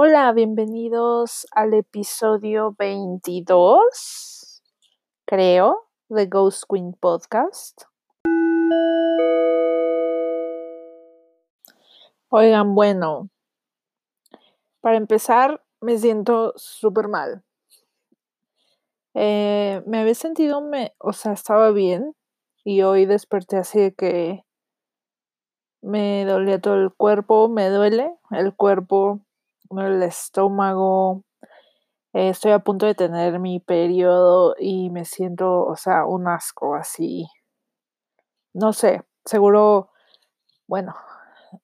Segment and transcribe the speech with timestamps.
[0.00, 4.62] Hola, bienvenidos al episodio 22,
[5.24, 7.82] creo, de Ghost Queen Podcast.
[12.28, 13.28] Oigan, bueno,
[14.80, 17.42] para empezar, me siento súper mal.
[19.14, 22.14] Eh, me había sentido, me, o sea, estaba bien
[22.62, 24.44] y hoy desperté así de que
[25.82, 29.24] me dolía todo el cuerpo, me duele el cuerpo,
[29.70, 31.24] el estómago,
[32.14, 36.74] eh, estoy a punto de tener mi periodo y me siento, o sea, un asco
[36.74, 37.26] así.
[38.54, 39.90] No sé, seguro,
[40.66, 40.94] bueno,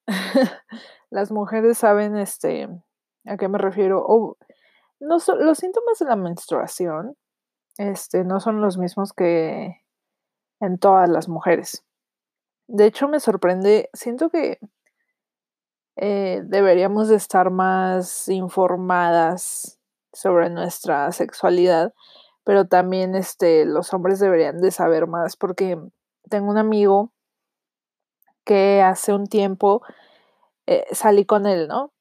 [1.10, 2.68] las mujeres saben este
[3.26, 4.36] a qué me refiero.
[5.00, 7.16] No los síntomas de la menstruación
[7.78, 9.82] este, no son los mismos que
[10.60, 11.84] en todas las mujeres.
[12.68, 14.58] De hecho, me sorprende, siento que
[15.96, 19.80] eh, deberíamos de estar más informadas
[20.12, 21.94] sobre nuestra sexualidad,
[22.44, 25.78] pero también este, los hombres deberían de saber más porque
[26.28, 27.12] tengo un amigo
[28.44, 29.82] que hace un tiempo
[30.66, 31.92] eh, salí con él, ¿no?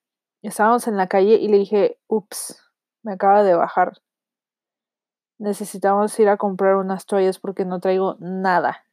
[0.41, 2.61] Estábamos en la calle y le dije, ups,
[3.01, 3.93] me acaba de bajar
[5.43, 8.85] necesitamos ir a comprar unas toallas porque no traigo nada.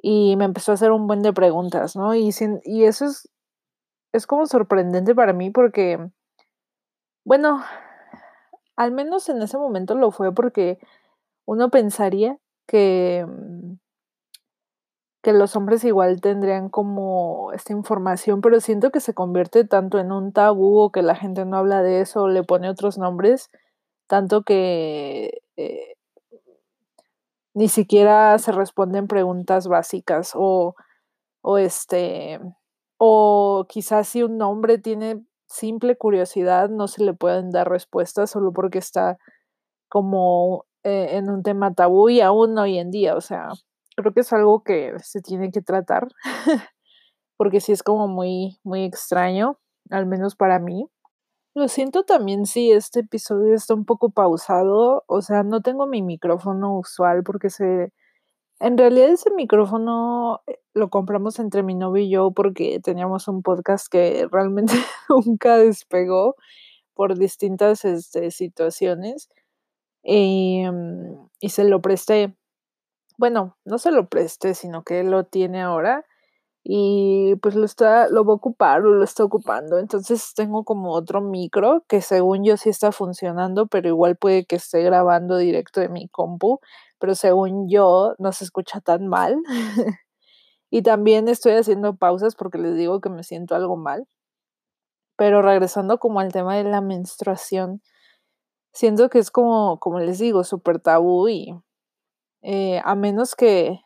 [0.00, 2.14] Y me empezó a hacer un buen de preguntas, ¿no?
[2.14, 2.30] Y,
[2.64, 3.28] y eso es,
[4.12, 5.98] es como sorprendente para mí porque,
[7.24, 7.62] bueno,
[8.76, 10.78] al menos en ese momento lo fue porque
[11.46, 13.74] uno pensaría que, mm,
[15.22, 20.12] que los hombres igual tendrían como esta información, pero siento que se convierte tanto en
[20.12, 23.50] un tabú o que la gente no habla de eso o le pone otros nombres
[24.08, 25.94] tanto que eh,
[27.54, 30.74] ni siquiera se responden preguntas básicas o,
[31.42, 32.40] o este
[32.98, 38.52] o quizás si un hombre tiene simple curiosidad no se le pueden dar respuestas solo
[38.52, 39.18] porque está
[39.88, 43.48] como eh, en un tema tabú y aún hoy en día, o sea,
[43.96, 46.08] creo que es algo que se tiene que tratar
[47.36, 49.58] porque sí es como muy muy extraño,
[49.90, 50.86] al menos para mí.
[51.54, 56.02] Lo siento también si este episodio está un poco pausado, o sea, no tengo mi
[56.02, 57.92] micrófono usual porque se...
[58.60, 63.42] En realidad ese micrófono eh, lo compramos entre mi novio y yo porque teníamos un
[63.42, 64.74] podcast que realmente
[65.08, 66.34] nunca despegó
[66.94, 69.30] por distintas este, situaciones
[70.02, 72.36] em, y se lo presté.
[73.18, 76.04] Bueno, no se lo presté, sino que él lo tiene ahora
[76.70, 79.78] y pues lo está, lo va a ocupar o lo está ocupando.
[79.78, 84.56] Entonces tengo como otro micro que según yo sí está funcionando, pero igual puede que
[84.56, 86.60] esté grabando directo de mi compu,
[86.98, 89.38] pero según yo no se escucha tan mal.
[90.70, 94.06] y también estoy haciendo pausas porque les digo que me siento algo mal.
[95.16, 97.80] Pero regresando como al tema de la menstruación,
[98.74, 101.54] siento que es como, como les digo, súper tabú y
[102.42, 103.80] eh, a menos que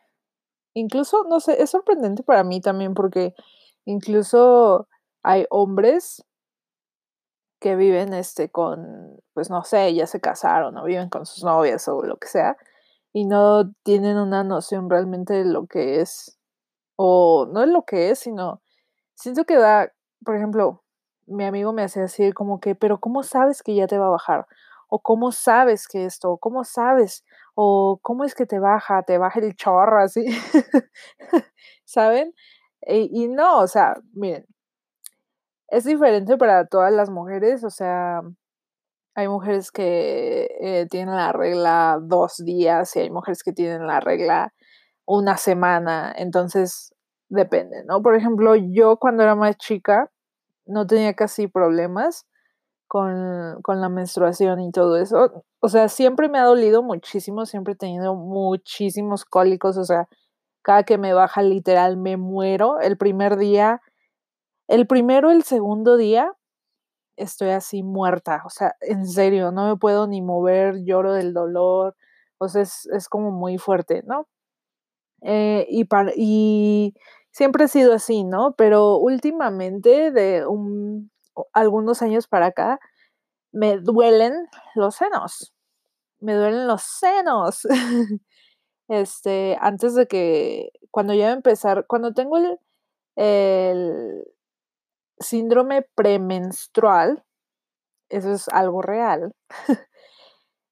[0.75, 3.35] Incluso, no sé, es sorprendente para mí también porque
[3.85, 4.87] incluso
[5.23, 6.23] hay hombres
[7.59, 11.87] que viven este con, pues no sé, ya se casaron o viven con sus novias
[11.87, 12.57] o lo que sea
[13.13, 16.37] y no tienen una noción realmente de lo que es
[16.97, 18.61] o no es lo que es, sino
[19.15, 19.91] siento que da,
[20.25, 20.83] por ejemplo,
[21.27, 24.11] mi amigo me hace así como que, pero ¿cómo sabes que ya te va a
[24.11, 24.47] bajar?
[24.95, 27.25] o cómo sabes que esto, cómo sabes,
[27.55, 30.25] o cómo es que te baja, te baja el chorro así,
[31.85, 32.33] ¿saben?
[32.81, 34.45] E, y, no, o sea, miren,
[35.69, 38.21] es diferente para todas las mujeres, o sea,
[39.15, 43.99] hay mujeres que eh, tienen la regla dos días y hay mujeres que tienen la
[43.99, 44.53] regla
[45.05, 46.93] una semana, entonces
[47.29, 48.01] depende, ¿no?
[48.01, 50.11] Por ejemplo, yo cuando era más chica
[50.65, 52.25] no tenía casi problemas
[52.93, 55.43] con, con, la menstruación y todo eso.
[55.59, 60.07] O sea, siempre me ha dolido muchísimo, siempre he tenido muchísimos cólicos, o sea,
[60.61, 62.79] cada que me baja literal me muero.
[62.79, 63.81] El primer día,
[64.67, 66.33] el primero, el segundo día,
[67.17, 71.95] estoy así muerta, o sea, en serio, no me puedo ni mover, lloro del dolor,
[72.37, 74.27] o sea, es, es como muy fuerte, ¿no?
[75.23, 76.93] Eh, y, para, y
[77.31, 78.53] siempre ha sido así, ¿no?
[78.55, 81.09] Pero últimamente, de un,
[81.53, 82.79] algunos años para acá,
[83.53, 85.53] me duelen los senos.
[86.19, 87.67] Me duelen los senos.
[88.89, 92.59] este, antes de que, cuando ya empezar, cuando tengo el,
[93.15, 94.25] el
[95.19, 97.23] síndrome premenstrual,
[98.09, 99.33] eso es algo real.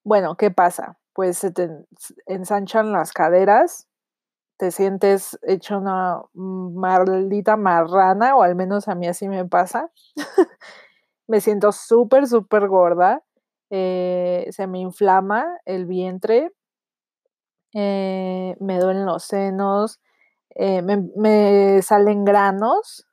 [0.03, 0.99] bueno, ¿qué pasa?
[1.13, 1.69] Pues se te
[2.25, 3.87] ensanchan las caderas,
[4.57, 9.91] te sientes hecho una maldita marrana, o al menos a mí así me pasa.
[11.31, 13.23] me siento súper, súper gorda,
[13.69, 16.51] eh, se me inflama el vientre,
[17.73, 20.01] eh, me duelen los senos,
[20.55, 23.07] eh, me, me, salen granos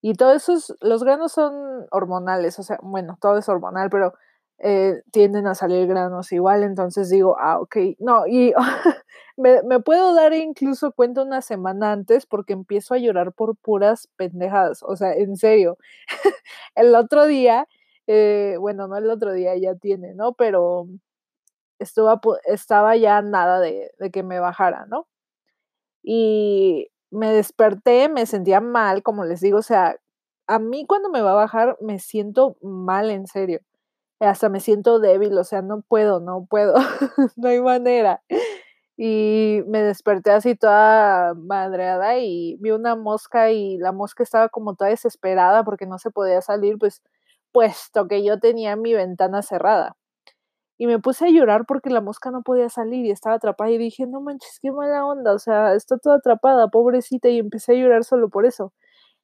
[0.00, 4.14] y todos esos, los granos son hormonales, o sea, bueno, todo es hormonal, pero
[4.58, 8.54] eh, tienden a salir granos igual, entonces digo, ah, ok, no, y
[9.36, 14.82] me, puedo dar incluso cuenta una semana antes porque empiezo a llorar por puras pendejadas,
[14.82, 15.78] o sea, en serio.
[16.74, 17.68] el otro día,
[18.06, 20.32] eh, bueno, no el otro día ya tiene, ¿no?
[20.34, 20.88] Pero
[21.78, 25.06] estaba ya nada de, de que me bajara, ¿no?
[26.02, 29.96] Y me desperté, me sentía mal, como les digo, o sea,
[30.46, 33.60] a mí cuando me va a bajar me siento mal, en serio
[34.20, 36.74] hasta me siento débil, o sea, no puedo, no puedo,
[37.36, 38.22] no hay manera.
[38.96, 44.74] Y me desperté así toda madreada y vi una mosca y la mosca estaba como
[44.74, 47.02] toda desesperada porque no se podía salir, pues
[47.52, 49.96] puesto que yo tenía mi ventana cerrada.
[50.78, 53.78] Y me puse a llorar porque la mosca no podía salir y estaba atrapada y
[53.78, 57.76] dije, no manches, qué mala onda, o sea, está toda atrapada, pobrecita, y empecé a
[57.76, 58.72] llorar solo por eso.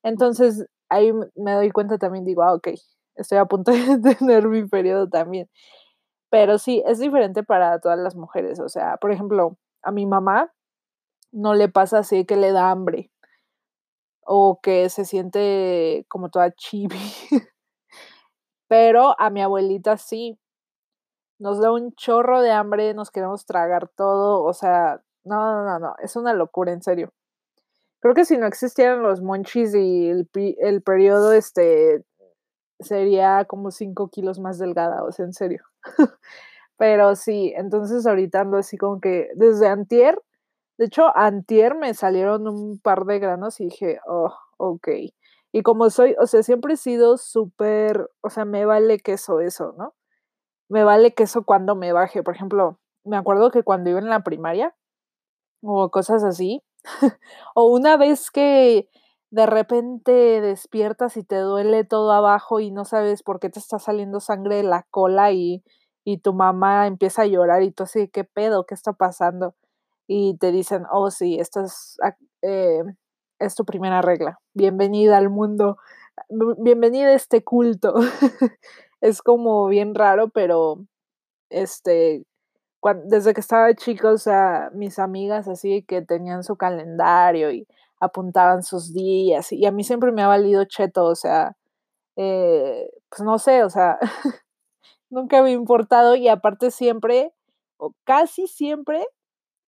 [0.03, 2.69] Entonces ahí me doy cuenta también, digo, ah, ok,
[3.17, 5.49] estoy a punto de tener mi periodo también.
[6.31, 8.61] Pero sí, es diferente para todas las mujeres.
[8.61, 10.53] O sea, por ejemplo, a mi mamá
[11.33, 13.11] no le pasa así que le da hambre
[14.25, 16.97] o que se siente como toda chibi.
[18.69, 20.39] Pero a mi abuelita sí.
[21.39, 24.43] Nos da un chorro de hambre, nos queremos tragar todo.
[24.45, 25.95] O sea, no, no, no, no.
[26.03, 27.13] Es una locura, en serio.
[28.01, 32.05] Creo que si no existieran los monchis y el, el periodo este,
[32.83, 35.65] sería como 5 kilos más delgada, o sea, en serio.
[36.77, 40.21] Pero sí, entonces ahorita ando así como que desde antier,
[40.79, 44.89] de hecho, antier me salieron un par de granos y dije, oh, ok.
[45.53, 49.75] Y como soy, o sea, siempre he sido súper, o sea, me vale queso eso,
[49.79, 49.95] ¿no?
[50.69, 52.23] Me vale queso cuando me baje.
[52.23, 54.75] Por ejemplo, me acuerdo que cuando iba en la primaria
[55.63, 56.63] o cosas así,
[57.55, 58.89] o una vez que
[59.33, 63.79] de repente despiertas y te duele todo abajo y no sabes por qué te está
[63.79, 65.65] saliendo sangre de la cola y,
[66.05, 68.67] y tu mamá empieza a llorar y tú así, ¿qué pedo?
[68.67, 69.55] ¿Qué está pasando?
[70.07, 71.97] Y te dicen, oh sí, esto es,
[72.43, 72.83] eh,
[73.39, 74.39] es tu primera regla.
[74.53, 75.79] Bienvenida al mundo,
[76.59, 77.95] bienvenida a este culto.
[79.01, 80.85] es como bien raro, pero
[81.49, 82.27] este,
[83.05, 87.67] desde que estaba chica, o sea, mis amigas así que tenían su calendario y
[88.03, 91.57] apuntaban sus días y a mí siempre me ha valido cheto, o sea,
[92.17, 93.99] eh, pues no sé, o sea,
[95.11, 97.33] nunca me ha importado y aparte siempre,
[97.79, 99.07] o casi siempre,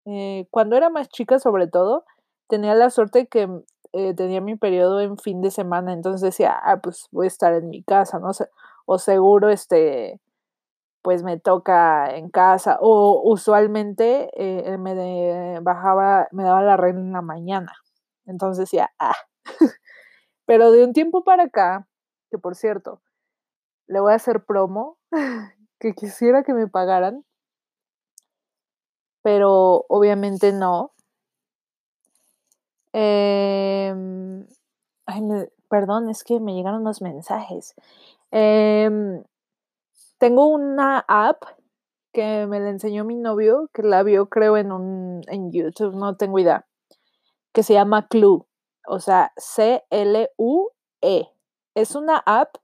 [0.07, 2.05] eh, cuando era más chica sobre todo,
[2.49, 3.49] tenía la suerte que
[3.93, 7.55] eh, tenía mi periodo en fin de semana, entonces decía, ah, pues voy a estar
[7.55, 8.31] en mi casa, no
[8.87, 10.21] o seguro este
[11.03, 14.31] pues me toca en casa o usualmente
[14.79, 17.73] me bajaba, me daba la regla en la mañana.
[18.27, 19.17] Entonces decía, ah,
[20.47, 21.89] pero de un tiempo para acá,
[22.31, 23.03] que por cierto,
[23.87, 24.99] le voy a hacer promo,
[25.79, 27.25] que quisiera que me pagaran,
[29.23, 30.93] pero obviamente no.
[32.93, 33.93] Eh,
[35.07, 35.23] ay,
[35.69, 37.75] perdón, es que me llegaron los mensajes.
[38.31, 39.23] Eh,
[40.19, 41.43] tengo una app
[42.13, 46.17] que me la enseñó mi novio, que la vio creo en un en YouTube, no
[46.17, 46.67] tengo idea
[47.55, 48.45] que se llama Clue,
[48.87, 51.29] o sea, C-L-U-E.
[51.75, 52.57] Es una app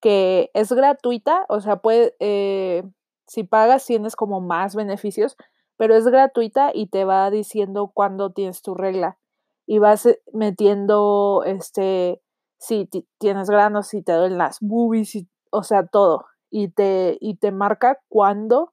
[0.00, 2.84] que es gratuita, o sea, puede, eh,
[3.26, 5.36] si pagas tienes como más beneficios,
[5.76, 9.18] pero es gratuita y te va diciendo cuándo tienes tu regla.
[9.66, 12.22] Y vas eh, metiendo, este,
[12.58, 16.26] si tienes granos, si te duelen las boobies, o sea, todo.
[16.50, 18.72] Y te, y te marca cuándo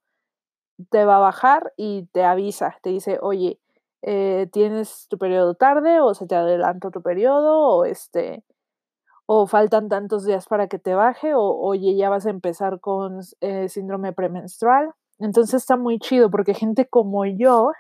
[0.89, 3.59] te va a bajar y te avisa, te dice, oye,
[4.07, 8.43] eh, tienes tu periodo tarde o se te adelanta tu periodo o este
[9.25, 13.21] o faltan tantos días para que te baje o oye ya vas a empezar con
[13.41, 14.93] eh, síndrome premenstrual.
[15.17, 17.71] Entonces está muy chido porque gente como yo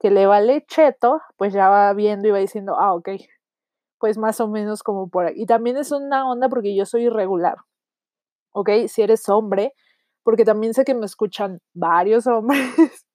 [0.00, 3.10] que le vale cheto pues ya va viendo y va diciendo ah ok
[3.98, 7.04] pues más o menos como por ahí y también es una onda porque yo soy
[7.04, 7.56] irregular
[8.52, 9.74] ok si eres hombre
[10.24, 13.06] porque también sé que me escuchan varios hombres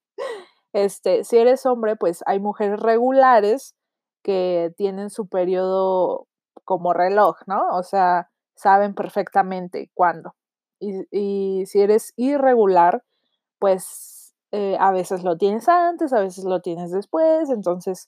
[0.77, 3.75] este, si eres hombre, pues hay mujeres regulares
[4.23, 6.27] que tienen su periodo
[6.65, 7.67] como reloj, ¿no?
[7.71, 10.35] O sea, saben perfectamente cuándo.
[10.79, 13.03] Y, si eres irregular,
[13.59, 18.07] pues eh, a veces lo tienes antes, a veces lo tienes después, entonces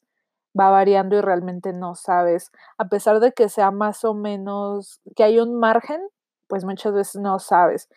[0.59, 5.23] va variando y realmente no sabes, a pesar de que sea más o menos, que
[5.23, 6.01] hay un margen,
[6.47, 7.89] pues muchas veces no sabes.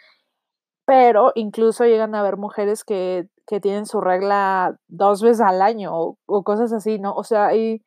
[0.87, 5.93] Pero incluso llegan a haber mujeres que que tienen su regla 2 veces al año
[6.27, 7.15] o cosas así, ¿no?
[7.15, 7.83] O sea, hay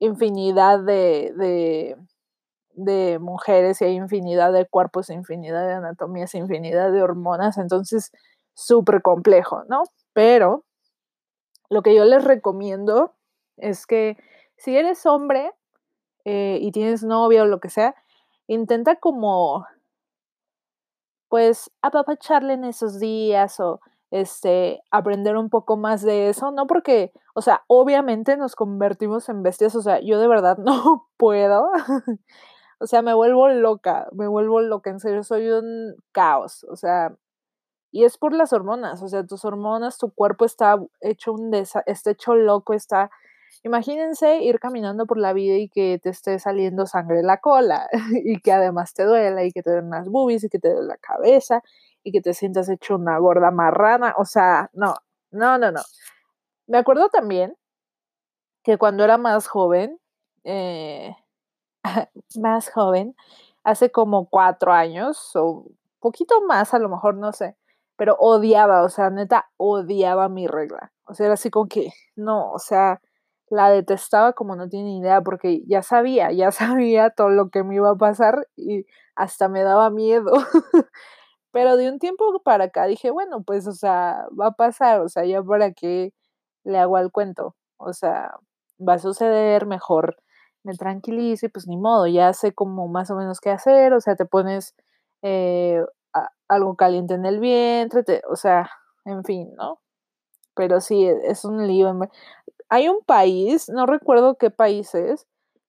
[0.00, 1.96] infinidad de
[2.74, 8.10] de mujeres y hay infinidad de cuerpos, infinidad de anatomías, infinidad de hormonas, entonces
[8.54, 9.84] súper complejo, ¿no?
[10.12, 10.64] Pero
[11.70, 13.14] lo que yo les recomiendo
[13.56, 14.16] es que
[14.56, 15.52] si eres hombre,
[16.24, 17.94] eh, y tienes novia o lo que sea,
[18.48, 19.66] intenta como
[21.30, 27.12] pues, apapacharla en esos días o, este, aprender un poco más de eso, no porque,
[27.34, 31.70] o sea, obviamente nos convertimos en bestias, o sea, yo de verdad no puedo,
[32.80, 37.14] o sea, me vuelvo loca, me vuelvo loca, en serio, soy un caos, o sea,
[37.92, 41.82] y es por las hormonas, o sea, tus hormonas, tu cuerpo está hecho un desa
[41.86, 43.10] está hecho loco, está
[43.62, 47.88] imagínense ir caminando por la vida y que te esté saliendo sangre de la cola,
[48.24, 50.88] y que además te duela, y que te den las boobies, y que te duele
[50.88, 51.62] la cabeza,
[52.02, 54.94] y que te sientas hecho una gorda marrana, o sea, no,
[55.30, 55.80] no, no, no.
[56.66, 57.56] Me acuerdo también
[58.62, 59.98] que cuando era más joven,
[60.44, 61.14] eh,
[62.40, 63.16] más joven,
[63.64, 65.66] hace como 4 años, o
[66.00, 67.56] poquito más, a lo mejor, no sé,
[67.96, 70.92] pero odiaba, o sea, neta, odiaba mi regla.
[71.04, 73.00] O sea, era así como que, no, o sea,
[73.50, 77.76] la detestaba como no tienen idea, porque ya sabía, ya sabía todo lo que me
[77.76, 80.32] iba a pasar y hasta me daba miedo.
[81.54, 85.08] Pero de un tiempo para acá dije: "Bueno, pues, o sea, va a pasar, o
[85.08, 86.12] sea, ya para qué
[86.64, 88.32] le hago al cuento, o sea,
[88.86, 90.16] va a suceder, mejor
[90.64, 94.00] me tranquilizo y, pues, ni modo, ya sé como más o menos qué hacer", o
[94.00, 94.74] sea, te pones,
[95.22, 95.82] eh,
[96.48, 98.70] algo caliente en el vientre, te o sea,
[99.06, 99.80] en fin, ¿no?
[100.56, 101.92] Pero sí, es un lío,
[102.70, 105.26] hay un país, no recuerdo qué país es,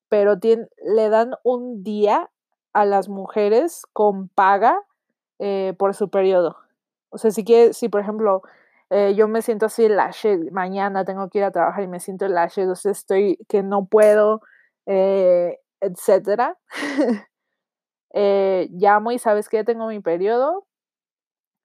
[0.09, 0.37] pero
[0.85, 2.31] le dan un día
[2.73, 4.81] a las mujeres con paga,
[5.41, 6.57] eh, por su periodo.
[7.11, 8.43] O sea, si quieres si, por ejemplo,
[8.91, 10.11] eh, yo me siento así la
[10.51, 13.85] mañana tengo que ir a trabajar y me siento la o sea, estoy que no
[13.87, 14.41] puedo,
[14.87, 16.57] eh, etcétera.
[18.13, 19.63] Eh, llamo y, ¿sabes qué?
[19.63, 20.65] Tengo mi periodo.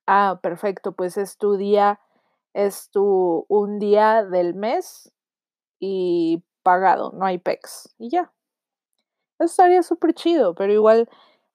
[0.07, 1.99] Ah, perfecto, pues es tu día
[2.53, 5.11] es tu un día del mes
[5.79, 8.31] y pagado, no hay pex, y ya.
[9.39, 11.07] Eso estaría superchido, pero igual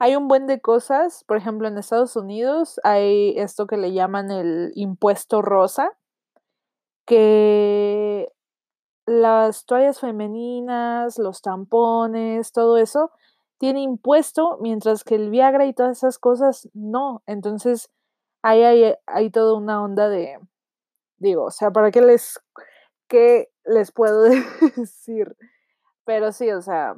[0.02, 4.32] hay un buen de cosas, por ejemplo, en Estados Unidos hay esto que le llaman
[4.32, 5.96] el impuesto rosa
[7.06, 8.32] que
[9.06, 13.12] las toallas femeninas, los tampones, todo eso
[13.58, 17.22] tiene impuesto, mientras que el Viagra y todas esas cosas no.
[17.26, 17.88] Entonces,
[18.42, 20.36] ahí hay hay toda una onda de
[21.18, 22.40] digo, o sea, ¿para qué les
[23.08, 24.24] qué les puedo
[24.76, 25.36] decir?
[26.04, 26.96] Pero sí, o sea,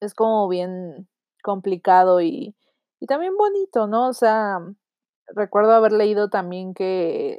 [0.00, 1.08] es como bien
[1.42, 2.54] complicado y
[3.00, 4.08] y también bonito, ¿no?
[4.08, 4.58] O sea,
[5.28, 7.38] recuerdo haber leído también que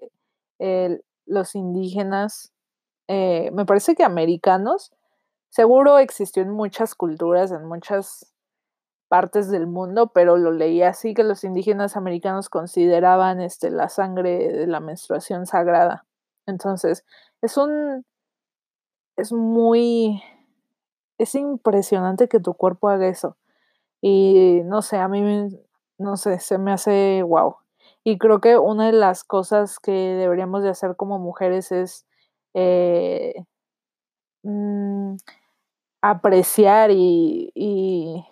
[1.25, 2.51] los indígenas,
[3.07, 4.91] eh, me parece que americanos,
[5.49, 8.33] seguro existió en muchas culturas, en muchas
[9.09, 14.49] partes del mundo, pero lo leí así, que los indígenas americanos consideraban, este, la sangre
[14.53, 16.05] de la menstruación sagrada.
[16.47, 17.05] Entonces,
[17.41, 18.05] es un
[19.17, 20.21] es muy
[21.19, 23.37] es impresionante que tu cuerpo haga eso.
[24.01, 25.21] Y no sé, a mí
[25.97, 27.57] no sé, se me hace guau.
[28.03, 32.05] Y creo que una de las cosas que deberíamos de hacer como mujeres es,
[32.53, 33.33] eh,
[34.43, 35.15] mm,
[36.01, 38.25] apreciar y y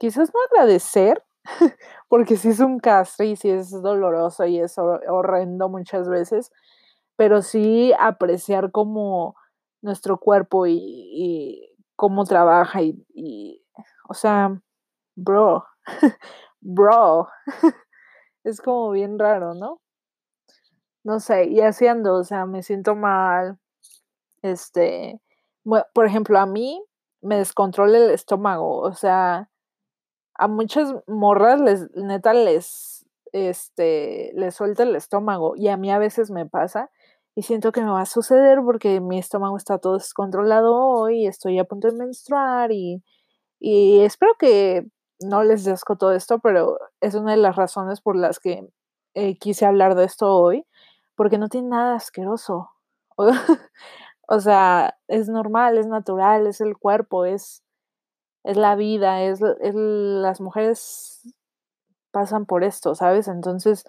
[0.00, 1.22] quizás no agradecer,
[2.08, 6.52] porque sí es un castre y sí es doloroso y es ho horrendo muchas veces,
[7.16, 9.36] pero sí apreciar como
[9.82, 13.04] nuestro cuerpo y cómo trabaja y,
[14.08, 14.60] o sea,
[15.16, 15.64] bro,
[16.60, 17.28] bro,
[18.44, 19.80] es como bien raro, ¿no?
[21.04, 23.58] No sé, y así ando, o sea, me siento mal,
[24.42, 25.20] este,
[25.94, 26.82] por ejemplo, a mí
[27.22, 29.50] me descontrola el estómago, o sea,
[30.34, 35.98] a muchas morras les neta les, este, les suelta el estómago, y a mí a
[35.98, 36.90] veces me pasa,
[37.36, 41.58] y siento que me va a suceder porque mi estómago está todo descontrolado hoy, estoy
[41.58, 43.02] a punto de menstruar y
[43.60, 44.86] y espero que
[45.20, 48.68] no les dé asco todo esto, pero es una de las razones por las que,
[49.14, 50.66] eh, quise hablar de esto hoy,
[51.16, 52.70] porque no tiene nada asqueroso.
[54.28, 57.62] O sea, es normal, es natural, es el cuerpo, es
[58.44, 61.22] es la vida, es es las mujeres
[62.12, 63.28] pasan por esto, ¿sabes?
[63.28, 63.84] Entonces,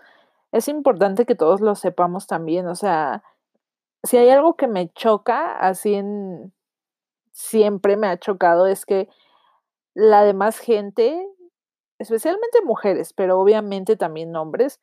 [0.52, 3.24] es importante que todos lo sepamos también, o sea,
[4.04, 6.54] si hay algo que me choca, así en
[7.32, 9.10] siempre me ha chocado, es que
[9.98, 11.28] la demás gente
[12.00, 14.80] especialmente mujeres, pero obviamente también hombres,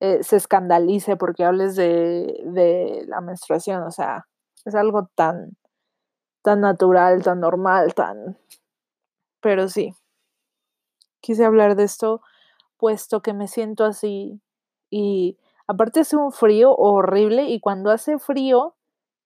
[0.00, 4.26] eh, se escandalice porque hables de, de la menstruación, o sea,
[4.66, 5.56] es algo tan,
[6.42, 8.36] tan natural, tan normal, tan...
[9.40, 9.94] Pero sí,
[11.20, 12.20] quise hablar de esto
[12.76, 14.40] puesto que me siento así
[14.90, 18.76] y aparte hace un frío horrible y cuando hace frío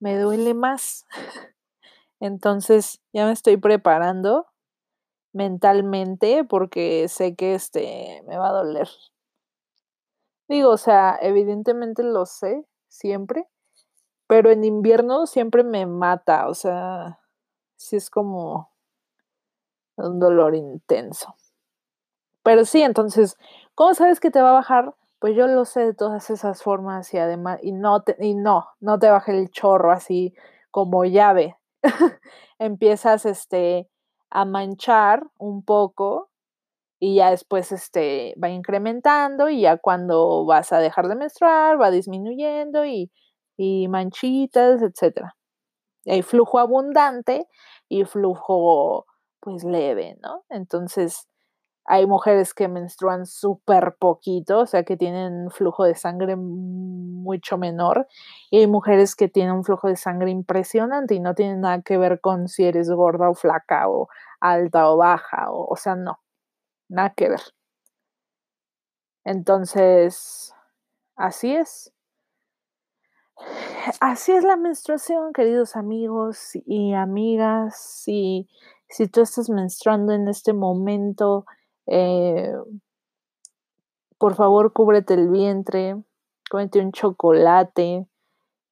[0.01, 1.07] me duele más.
[2.21, 4.47] Entonces ya me estoy preparando
[5.33, 8.89] mentalmente porque sé que este me va a doler.
[10.49, 13.49] Digo, o sea, evidentemente lo sé siempre,
[14.27, 17.21] pero en invierno siempre me mata, o sea,
[17.77, 18.71] sí es como
[19.97, 21.35] un dolor intenso.
[22.43, 23.37] Pero sí, entonces,
[23.75, 24.95] ¿cómo sabes que te va a bajar?
[25.19, 28.67] Pues yo lo sé de todas esas formas y además, y no, te, y no,
[28.81, 30.35] no te baje el chorro así
[30.71, 31.57] como llave.
[32.59, 33.89] Empiezas este,
[34.33, 36.31] a manchar un poco
[37.01, 41.91] y ya después este, va incrementando y ya cuando vas a dejar de menstruar va
[41.91, 43.11] disminuyendo y,
[43.57, 45.33] y manchitas, etc.
[46.07, 47.47] Hay flujo abundante
[47.89, 49.07] y flujo
[49.41, 50.45] pues leve, ¿no?
[50.51, 51.27] Entonces,
[51.85, 58.07] hay mujeres que menstruan súper poquito, o sea, que tienen flujo de sangre mucho menor.
[58.51, 61.99] Y hay mujeres que tienen un flujo de sangre impresionante y no tienen nada que
[61.99, 64.09] ver con si eres gorda o flaca o
[64.41, 66.21] alta o baja, o, o sea, no,
[66.89, 67.41] nada que ver.
[69.25, 70.55] Entonces,
[71.17, 71.93] así es.
[74.01, 77.77] Así es la menstruación, queridos amigos y amigas.
[77.77, 78.47] Si
[79.13, 81.45] tú estás menstruando en este momento,
[81.87, 82.53] eh,
[84.19, 85.97] por favor, cúbrete el vientre,
[86.51, 88.07] cómete un chocolate,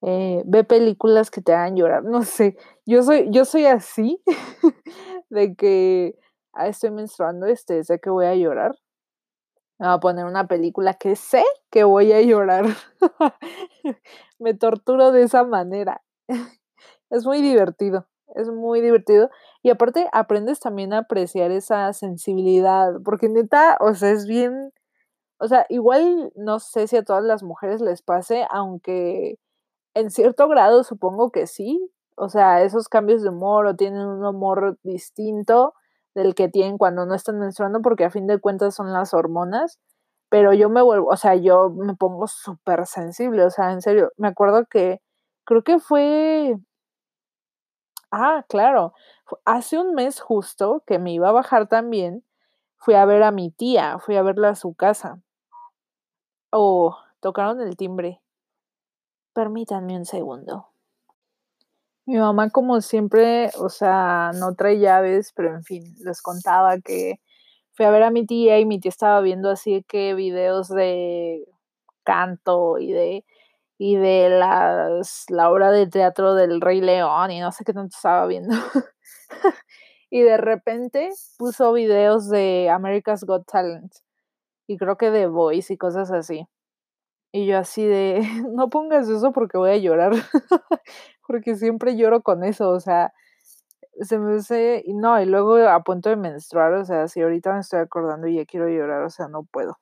[0.01, 2.03] eh, ve películas que te hagan llorar.
[2.03, 4.21] No sé, yo soy, yo soy así,
[5.29, 6.15] de que
[6.53, 8.77] ah, estoy menstruando, este, sé que voy a llorar.
[9.79, 12.65] Me voy a poner una película que sé que voy a llorar.
[14.39, 16.01] Me torturo de esa manera.
[17.09, 19.29] es muy divertido es muy divertido.
[19.63, 24.71] Y aparte aprendes también a apreciar esa sensibilidad, porque neta, o sea, es bien,
[25.39, 29.37] o sea, igual no sé si a todas las mujeres les pase, aunque
[29.95, 31.79] en cierto grado supongo que sí,
[32.15, 35.73] o sea, esos cambios de humor o tienen un humor distinto
[36.15, 39.79] del que tienen cuando no están menstruando, porque a fin de cuentas son las hormonas,
[40.29, 44.11] pero yo me vuelvo, o sea, yo me pongo súper sensible, o sea, en serio,
[44.17, 45.01] me acuerdo que
[45.45, 46.55] creo que fue
[48.13, 48.93] Ah, claro.
[49.45, 52.23] Hace un mes justo que me iba a bajar también,
[52.77, 55.21] fui a ver a mi tía, fui a verla a su casa.
[56.51, 58.21] Oh, tocaron el timbre.
[59.33, 60.67] Permítanme un segundo.
[62.05, 67.19] Mi mamá, como siempre, o sea, no trae llaves, pero en fin, les contaba que
[67.73, 71.45] fui a ver a mi tía y mi tía estaba viendo así que videos de
[72.03, 73.25] canto y de
[73.77, 77.95] y de las, la obra de teatro del Rey León y no sé qué tanto
[77.95, 78.55] estaba viendo.
[80.09, 83.93] y de repente puso videos de America's Got Talent
[84.67, 86.47] y creo que de Voice y cosas así.
[87.33, 90.11] Y yo así de, no pongas eso porque voy a llorar,
[91.27, 93.13] porque siempre lloro con eso, o sea,
[94.01, 97.53] se me hace, y no, y luego a punto de menstruar, o sea, si ahorita
[97.53, 99.79] me estoy acordando y ya quiero llorar, o sea, no puedo.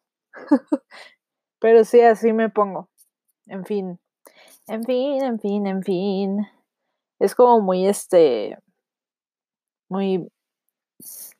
[1.60, 2.90] Pero sí, así me pongo.
[3.48, 4.00] En fin,
[4.68, 6.48] en fin, en fin, en fin.
[7.20, 8.58] Es como muy este,
[9.89, 10.32] muy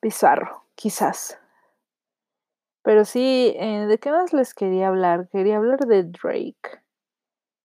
[0.02, 1.40] bizarro, quizás.
[2.84, 5.30] Pero sí, eh, ¿de qué más les quería hablar?
[5.30, 6.82] Quería hablar de Drake.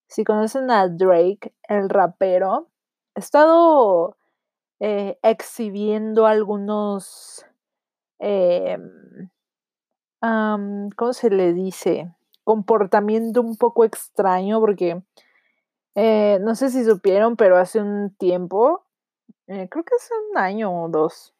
[0.08, 2.68] Si conocen a Drake, el rapero,
[3.14, 4.16] he estado
[4.80, 7.46] eh, exhibiendo algunos,
[8.18, 9.30] em,
[10.96, 12.14] ¿cómo se le dice?
[12.44, 15.02] comportamiento un poco extraño porque
[15.94, 18.84] eh, no sé si supieron, pero hace un tiempo,
[19.46, 21.34] eh, creo que hace un año o dos,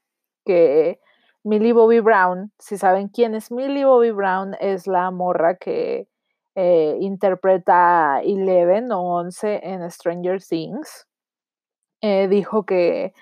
[0.45, 1.01] que
[1.45, 6.09] Millie Bobby Brown, si saben quién es Millie Bobby Brown, es la morra que
[6.55, 11.07] eh, interpreta Eleven o Once en Stranger Things.
[12.03, 13.14] dijo que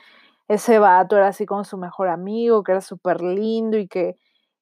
[0.48, 4.16] ese vato era así como su mejor amigo, que era súper lindo y que,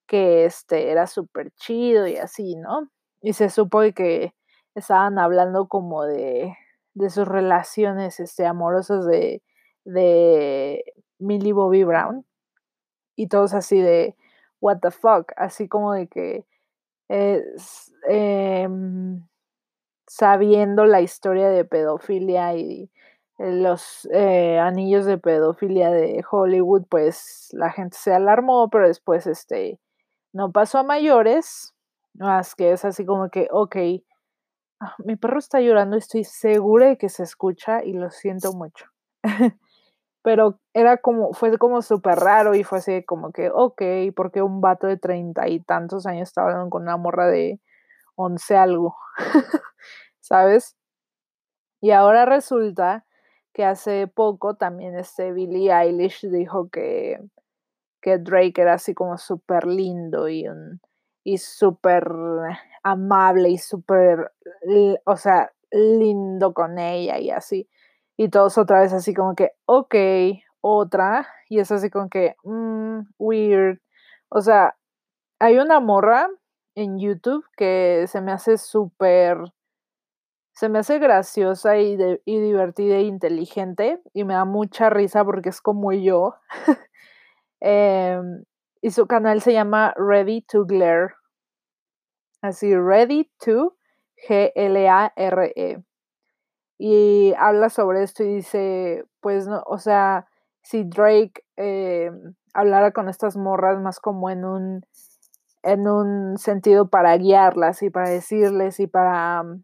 [0.06, 2.90] que este, era súper chido y así, ¿no?
[3.22, 4.34] Y se supo que
[4.74, 6.54] estaban hablando como de,
[6.94, 9.42] de sus relaciones este, amorosas de,
[9.84, 10.84] de
[11.18, 12.24] Millie Bobby Brown.
[13.16, 14.16] Y todos así de,
[14.60, 16.44] what the fuck, así como de que
[18.08, 19.26] em,
[20.06, 22.90] sabiendo la historia de pedofilia y
[23.38, 29.80] los eh, anillos de pedofilia de Hollywood, pues la gente se alarmó, pero después este
[30.32, 31.74] No pasó a mayores,
[32.14, 33.76] más que es así como que, ok,
[34.80, 38.86] ah, mi perro está llorando, estoy segura de que se escucha y lo siento mucho.
[40.22, 43.82] Pero era como, fue como súper raro y fue así como que, ok,
[44.14, 47.60] porque un vato de treinta y tantos años estaba hablando con una morra de
[48.16, 48.96] once algo,
[50.20, 50.76] ¿sabes?
[51.80, 53.06] Y ahora resulta
[53.52, 57.18] que hace poco también este Billie Eilish dijo que,
[58.02, 60.46] que Drake era así como súper lindo y,
[61.24, 62.06] y súper
[62.82, 64.32] amable y súper,
[65.04, 67.68] o sea, lindo con ella y así.
[68.22, 69.94] Y todos otra vez así como que, ok,
[70.60, 71.26] otra.
[71.48, 73.80] Y es así como que, mmm, weird.
[74.28, 74.76] O sea,
[75.38, 76.28] hay una morra
[76.74, 79.38] en YouTube que se me hace súper,
[80.52, 85.48] se me hace graciosa y, y, divertida e inteligente y me da mucha risa porque
[85.48, 86.34] es como yo.
[87.62, 88.44] Em,
[88.82, 91.14] y su canal se llama Ready to Glare.
[92.42, 93.76] Así, Ready to
[94.28, 95.84] G-L-A-R-E
[96.82, 100.26] y habla sobre esto y dice, pues no, o sea,
[100.62, 102.10] si Drake eh,
[102.54, 104.86] hablara con estas morras más como en un,
[105.62, 109.62] en un sentido para guiarlas y para decirles y para mm,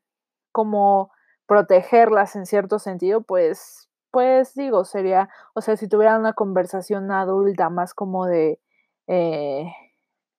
[0.53, 1.11] como
[1.47, 7.71] protegerlas en cierto sentido, pues, pues digo, sería, o sea, si tuviera una conversación adulta
[7.71, 8.61] más como de,
[9.07, 9.65] eh,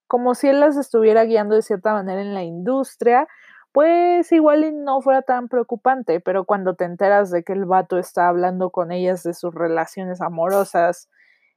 [0.06, 3.26] como si él las estuviera guiando de cierta manera en la industria,
[3.72, 7.98] pues igual y no fuera tan preocupante, pero cuando te enteras de que el vato
[7.98, 11.08] está hablando con ellas de sus relaciones amorosas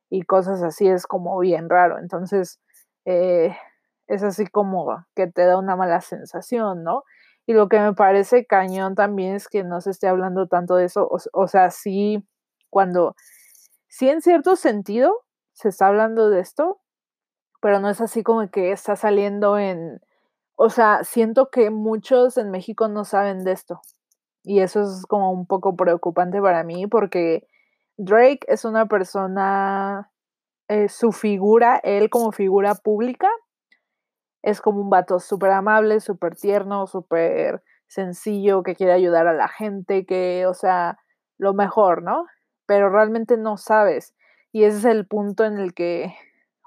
[0.10, 2.00] y cosas así, es como bien raro.
[2.00, 2.60] Entonces,
[3.06, 3.56] eh,
[4.08, 7.04] es así como que te da una mala sensación, ¿no?
[7.48, 10.86] Y lo que me parece cañón también es que no se esté hablando tanto de
[10.86, 12.26] eso, o, o sea, sí,
[12.70, 13.16] cuando,
[13.90, 16.82] sí en cierto sentido se está hablando de esto,
[17.62, 20.02] pero no es así como que está saliendo en
[20.64, 23.82] o sea, siento que muchos en México no saben de esto.
[24.44, 27.48] Y eso es como un poco preocupante para mí porque
[27.98, 30.12] Drake es una persona,
[30.68, 33.28] eh, su figura, él como figura pública,
[34.44, 39.48] es como un vato súper amable, súper tierno, súper sencillo, que quiere ayudar a la
[39.48, 41.00] gente, que, o sea,
[41.40, 42.28] lo mejor, ¿no?
[42.68, 44.14] Pero realmente no sabes.
[44.52, 46.14] Y ese es el punto en el que,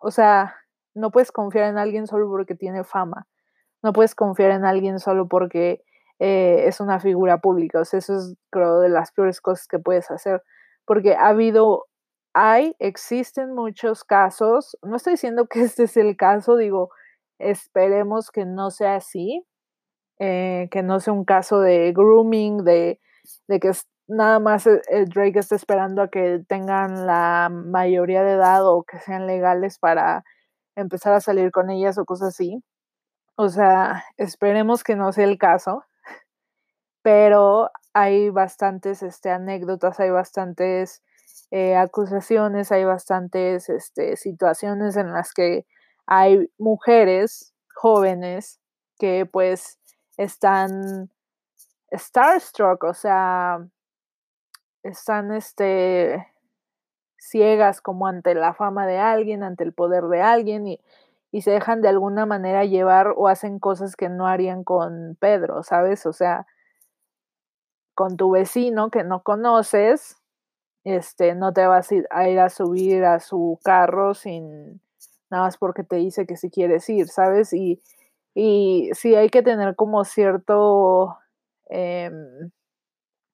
[0.02, 0.56] o sea,
[0.94, 3.28] no puedes confiar en alguien solo porque tiene fama.
[3.84, 5.84] No puedes confiar en alguien solo porque
[6.18, 7.80] eh, es una figura pública.
[7.80, 10.42] O sea, eso es, creo, de las peores cosas que puedes hacer.
[10.86, 11.86] Porque ha habido,
[12.34, 14.76] hay, existen muchos casos.
[14.82, 16.90] No estoy diciendo que este es el caso, digo,
[17.38, 19.44] esperemos que no sea así.
[20.20, 23.00] Eh, que no sea un caso de grooming, de,
[23.48, 23.72] de que
[24.06, 28.98] nada más eh, Drake está esperando a que tengan la mayoría de edad o que
[29.00, 30.24] sean legales para
[30.76, 32.62] empezar a salir con ellas o cosas así.
[33.36, 35.84] O sea, esperemos que no sea el caso,
[37.02, 41.02] pero hay bastantes este, anécdotas, hay bastantes
[41.50, 45.66] eh, acusaciones, hay bastantes este, situaciones en las que
[46.06, 48.60] hay mujeres jóvenes
[48.98, 49.80] que pues
[50.16, 51.10] están
[51.90, 53.66] starstruck, o sea,
[54.84, 56.26] están este,
[57.18, 60.80] ciegas como ante la fama de alguien, ante el poder de alguien y
[61.34, 65.64] y se dejan de alguna manera llevar o hacen cosas que no harían con Pedro,
[65.64, 66.06] ¿sabes?
[66.06, 66.46] O sea,
[67.92, 70.16] con tu vecino que no conoces,
[70.84, 74.80] este, no te vas a ir a, subir a su carro sin
[75.28, 77.52] nada más porque te dice que si quieres ir, ¿sabes?
[77.52, 77.82] Y,
[78.32, 81.18] y sí hay que tener como cierto
[81.68, 82.52] em,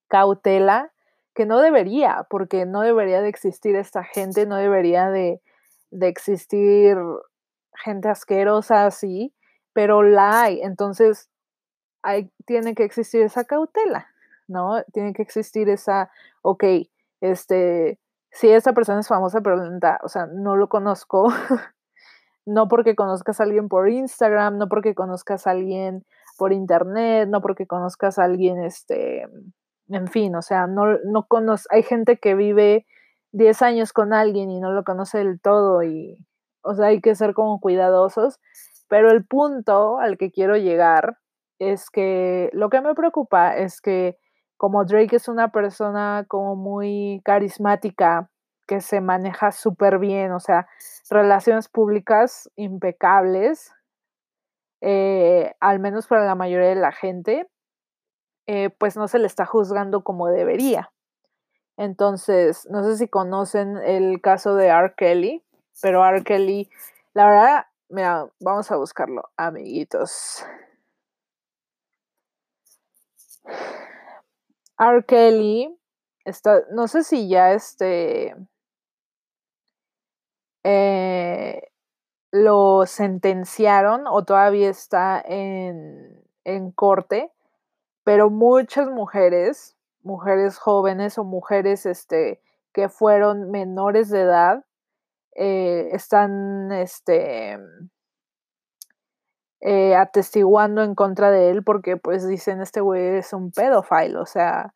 [0.08, 0.90] cautela
[1.34, 5.42] que no debería, porque no debería de existir esta gente, no debería de,
[5.90, 6.96] de existir
[7.74, 9.34] gente asquerosa así,
[9.72, 10.60] pero la hay.
[10.62, 11.30] Entonces,
[12.02, 14.08] hay, tiene que existir esa cautela,
[14.48, 14.82] ¿no?
[14.92, 16.10] Tiene que existir esa,
[16.42, 16.64] ok,
[17.20, 17.98] este,
[18.30, 19.60] si esa persona es famosa, pero
[20.02, 21.28] o sea, no lo conozco,
[22.46, 26.04] no porque conozcas a alguien por Instagram, no porque conozcas a alguien
[26.38, 29.26] por internet, no porque conozcas a alguien, este,
[29.88, 31.26] en fin, o sea, no, no
[31.70, 32.86] hay gente que vive
[33.32, 36.26] 10 años con alguien y no lo conoce del todo y,
[36.62, 38.40] o sea, hay que ser como cuidadosos,
[38.88, 41.18] pero el punto al que quiero llegar
[41.58, 44.18] es que lo que me preocupa es que
[44.56, 48.30] como Drake es una persona como muy carismática,
[48.66, 50.68] que se maneja súper bien, o sea,
[51.08, 53.72] relaciones públicas impecables,
[54.80, 57.48] eh, al menos para la mayoría de la gente,
[58.46, 60.92] eh, pues no se le está juzgando como debería.
[61.76, 64.94] Entonces, no sé si conocen el caso de R.
[64.96, 65.42] Kelly,
[65.80, 66.22] pero R.
[66.22, 66.70] Kelly,
[67.14, 70.44] la verdad, mira, vamos a buscarlo, amiguitos.
[74.78, 75.04] R.
[75.04, 75.76] Kelly
[76.24, 78.34] está, no sé si ya este
[80.64, 81.70] eh,
[82.30, 87.32] lo sentenciaron o todavía está en, en corte,
[88.04, 92.40] pero muchas mujeres, mujeres jóvenes o mujeres este,
[92.72, 94.64] que fueron menores de edad,
[95.36, 97.58] eh, están este,
[99.60, 104.26] eh, atestiguando en contra de él porque pues dicen este güey es un pedófilo, o
[104.26, 104.74] sea,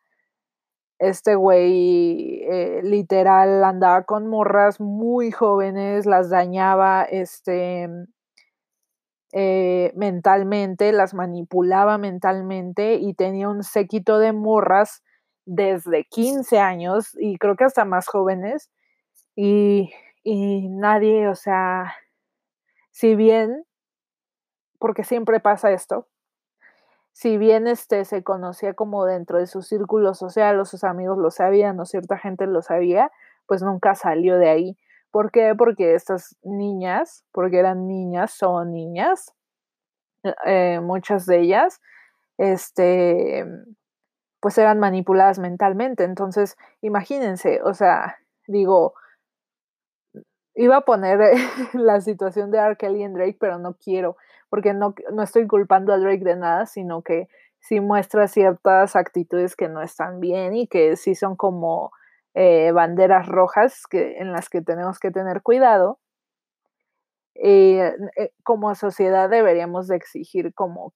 [0.99, 7.89] este güey eh, literal andaba con morras muy jóvenes, las dañaba este
[9.95, 15.03] mentalmente, las manipulaba mentalmente y tenía un séquito de morras
[15.45, 18.69] desde 15 años y creo que hasta más jóvenes
[19.35, 19.91] y,
[20.25, 21.93] y nadie, o sea,
[22.89, 23.63] si bien,
[24.79, 26.07] porque siempre pasa esto,
[27.13, 31.29] si bien este se conocía como dentro de su círculo social, o sus amigos lo
[31.29, 33.11] sabían, o cierta gente lo sabía,
[33.45, 34.77] pues nunca salió de ahí.
[35.11, 35.53] ¿Por qué?
[35.55, 39.31] Porque estas niñas, porque eran niñas, son niñas,
[40.45, 41.81] eh, muchas de ellas,
[42.39, 43.45] este,
[44.39, 46.03] pues eran manipuladas mentalmente.
[46.03, 48.95] Entonces, imagínense, o sea, digo,
[50.55, 51.19] iba a poner
[51.73, 52.77] la situación de R.
[52.77, 54.17] Kelly en Drake, pero no quiero,
[54.49, 57.27] porque no, no estoy culpando a Drake de nada, sino que
[57.59, 61.91] sí muestra ciertas actitudes que no están bien y que sí son como
[62.35, 65.99] eh, banderas rojas que, en las que tenemos que tener cuidado.
[67.35, 67.93] Eh,
[68.43, 70.93] como sociedad deberíamos de exigir como,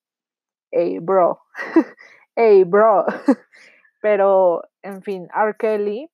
[0.72, 1.42] hey, bro,
[2.36, 3.06] hey, bro.
[4.02, 5.56] Pero, en fin, R.
[5.58, 6.10] Kelly,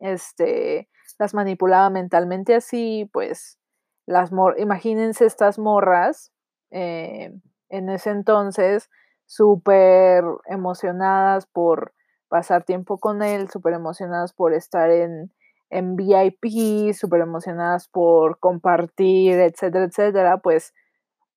[0.00, 0.88] este,
[1.20, 3.58] las manipulaba mentalmente así, pues,
[4.06, 6.32] las imagínense estas morras
[6.70, 7.30] eh,
[7.68, 8.88] en ese entonces
[9.26, 11.92] súper emocionadas por
[12.28, 15.30] pasar tiempo con él, súper emocionadas por estar en,
[15.68, 20.72] en VIP, súper emocionadas por compartir, etcétera, etcétera, pues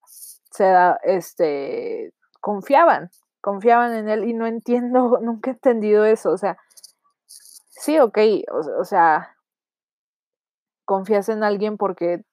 [0.05, 6.37] se da, este, confiaban, confiaban en él y no entiendo, nunca he entendido eso, o
[6.37, 6.57] sea,
[7.27, 8.17] sí, ok,
[8.79, 9.32] o sea,
[10.85, 12.23] confías en alguien porque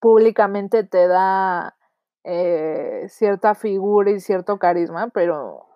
[0.00, 1.76] públicamente te da
[2.24, 5.66] eh, cierta figura y cierto carisma, pero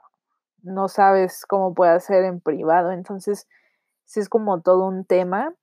[0.62, 2.90] no sabes cómo puede ser en privado.
[2.92, 3.46] Entonces,
[4.04, 5.54] sí es como todo un tema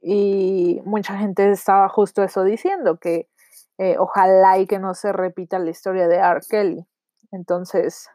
[0.00, 3.28] y mucha gente estaba justo eso diciendo, que
[3.78, 6.40] eh, ojalá y que no se repita la historia de R.
[6.48, 6.86] Kelly.
[7.32, 8.08] Entonces,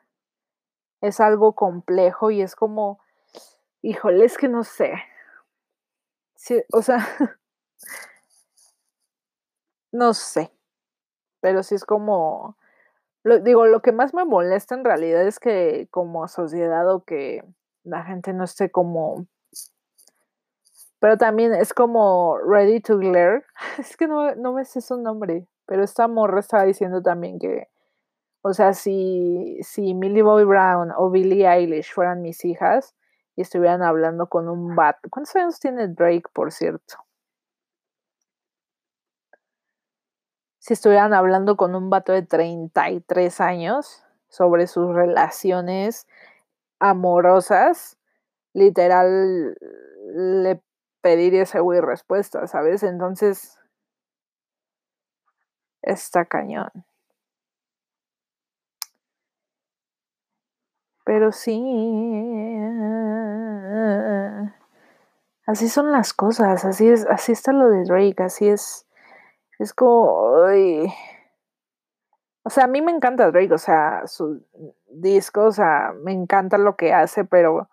[1.01, 2.99] es algo complejo y es como,
[3.81, 4.93] híjole, es que no sé.
[6.35, 6.97] Sí, o sea,
[9.91, 10.55] no sé
[11.45, 12.57] pero sí es como,
[13.21, 17.43] lo, digo, lo que más me molesta en realidad es que como sociedad o que
[17.83, 19.27] la gente no esté como,
[20.97, 23.43] pero también es como Ready to Glare,
[23.77, 27.67] es que no, no me sé su nombre, pero esta morra estaba diciendo también que,
[28.41, 32.95] o sea, si, si Millie Bobby Brown o Billie Eilish fueran mis hijas
[33.35, 37.05] y estuvieran hablando con un bat, ¿cuántos años tiene Drake, por cierto?
[40.65, 46.07] si estuvieran hablando con un vato de 33 años sobre sus relaciones
[46.79, 47.99] amorosas,
[48.51, 49.55] literal
[50.15, 50.59] le
[51.01, 52.81] pediría ese güey respuesta, ¿sabes?
[52.81, 53.59] Entonces,
[55.83, 56.71] está cañón.
[61.05, 61.61] Pero sí,
[65.45, 68.85] así son las cosas, así es, así está lo de Drake, así es
[69.59, 70.03] es como,
[72.43, 74.45] o sea, a mí me encanta Drake, o sea, su
[74.87, 77.69] disco, o sea, me encanta lo que hace, pero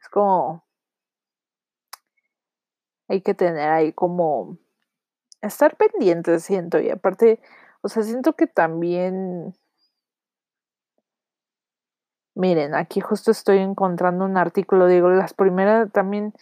[0.00, 0.64] es como,
[3.08, 4.58] hay que tener ahí como,
[5.42, 7.40] estar pendiente, siento, y aparte,
[7.82, 9.54] o sea, siento que también,
[12.42, 16.34] miren, aquí justo estoy encontrando un artículo, digo, las primeras también,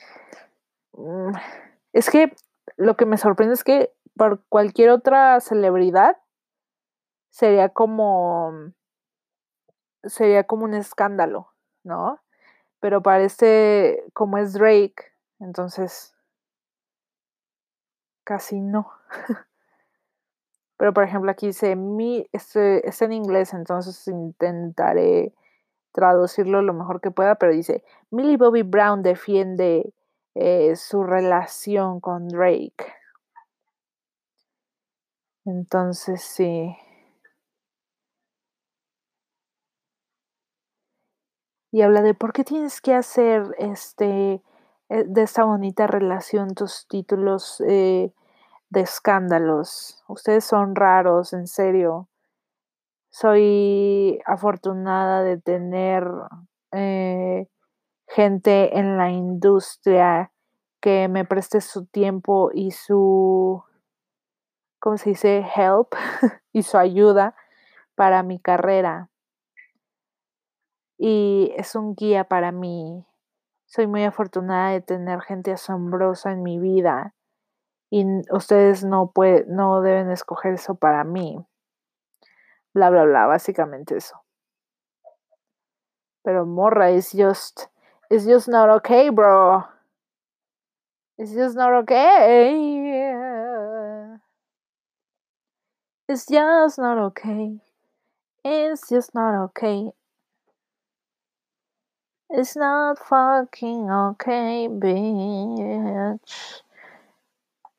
[0.95, 1.33] mm,
[1.93, 2.35] es que
[2.79, 6.17] lo que me sorprende es que por cualquier otra celebridad
[7.29, 8.73] sería como
[10.05, 11.53] sería como un escándalo,
[11.85, 12.19] ¿no?
[12.81, 16.15] Pero parece como es Drake, entonces
[18.25, 18.91] casi no.
[20.79, 25.35] Pero por ejemplo aquí dice mi este, es en inglés, entonces intentaré
[25.93, 29.93] traducirlo lo mejor que pueda, pero dice Millie Bobby Brown defiende
[30.35, 32.75] eh, su relación con Drake.
[35.45, 36.75] Entonces, sí.
[41.73, 44.43] Y habla de por qué tienes que hacer, este,
[44.89, 48.13] eh, de esta bonita relación tus títulos, eh,
[48.71, 50.05] de escándalos.
[50.09, 52.10] Ustedes son raros, en serio.
[53.13, 56.05] Soy afortunada de tener,
[56.73, 57.49] eh,
[58.09, 60.33] gente en la industria
[60.81, 63.65] que me preste su tiempo y su
[64.81, 65.47] ¿cómo se dice?
[65.55, 65.93] Help
[66.53, 67.35] y su ayuda
[67.95, 69.11] para mi carrera.
[70.99, 73.07] Y es un guía para mí.
[73.67, 77.15] Soy muy afortunada de tener gente asombrosa en mi vida,
[77.91, 81.45] y ustedes no pue no deben escoger eso para mí.
[82.73, 84.23] Bla, bla, bla, básicamente eso.
[86.23, 87.69] Pero morra, it's just
[88.11, 89.65] it's just not okay, bro.
[91.19, 92.61] It's just not okay.
[96.09, 97.61] It's just not okay.
[98.45, 99.93] It's just not okay.
[102.31, 106.63] It's not fucking okay, bitch.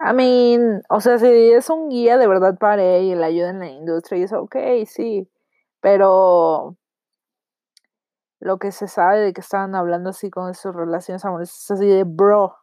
[0.04, 3.50] I mean, o sea, si es un guía de verdad para ella y la ayuda
[3.52, 5.30] en la industria y eso, okey, sí,
[5.82, 6.78] pero
[8.42, 11.86] lo que se sabe de que estaban hablando así con sus relaciones amorosas es así
[11.88, 12.56] de: "Bro,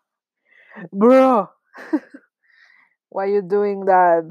[0.93, 1.53] bro,
[3.11, 4.25] why you doing that?"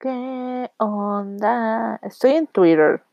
[0.00, 1.96] ¿Qué onda?
[1.96, 3.04] Estoy en Twitter.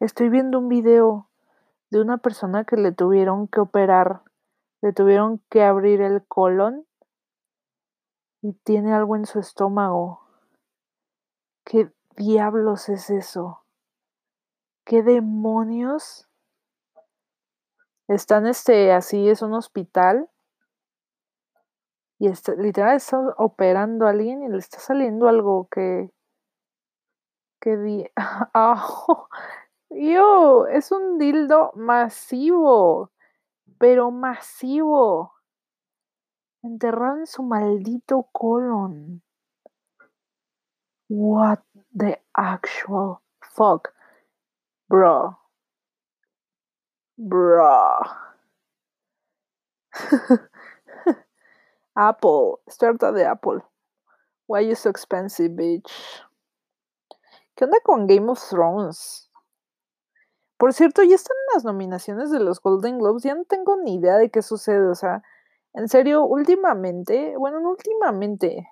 [0.00, 1.28] Estoy viendo un video
[1.90, 4.22] de una persona que le tuvieron que operar,
[4.82, 6.84] le tuvieron que abrir el colon
[8.42, 10.22] y tiene algo en su estómago.
[11.64, 13.62] ¿Qué diablos es eso?
[14.84, 16.26] ¿Qué demonios?
[18.08, 20.28] Están, este, así, es un hospital
[22.18, 26.10] y está literal está operando a alguien y le está saliendo algo que
[27.60, 28.06] que di.
[29.90, 30.66] ¡Ew!
[30.66, 33.12] Es un dildo masivo,
[33.78, 35.34] pero masivo.
[36.62, 39.22] Enterrado en su maldito colon.
[41.08, 41.60] What
[41.96, 43.20] the actual
[43.56, 43.92] fuck,
[44.88, 45.38] bro.
[47.16, 48.00] Bro.
[51.96, 53.62] Apple, starta de Apple.
[54.46, 55.90] Why you so expensive, bitch?
[57.56, 59.30] ¿Qué onda con Game of Thrones?
[60.58, 64.16] Por cierto, ya están las nominaciones de los Golden Globes, ya no tengo ni idea
[64.16, 65.22] de qué sucede, o sea,
[65.74, 68.68] en serio, últimamente, bueno, no últimamente,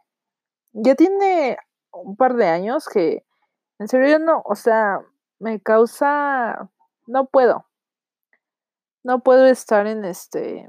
[0.73, 1.59] ya tiene
[1.93, 3.27] un par de años que,
[3.79, 5.01] en serio, no, o sea,
[5.39, 6.71] me causa,
[7.07, 7.67] no puedo.
[9.03, 10.69] No puedo estar en este,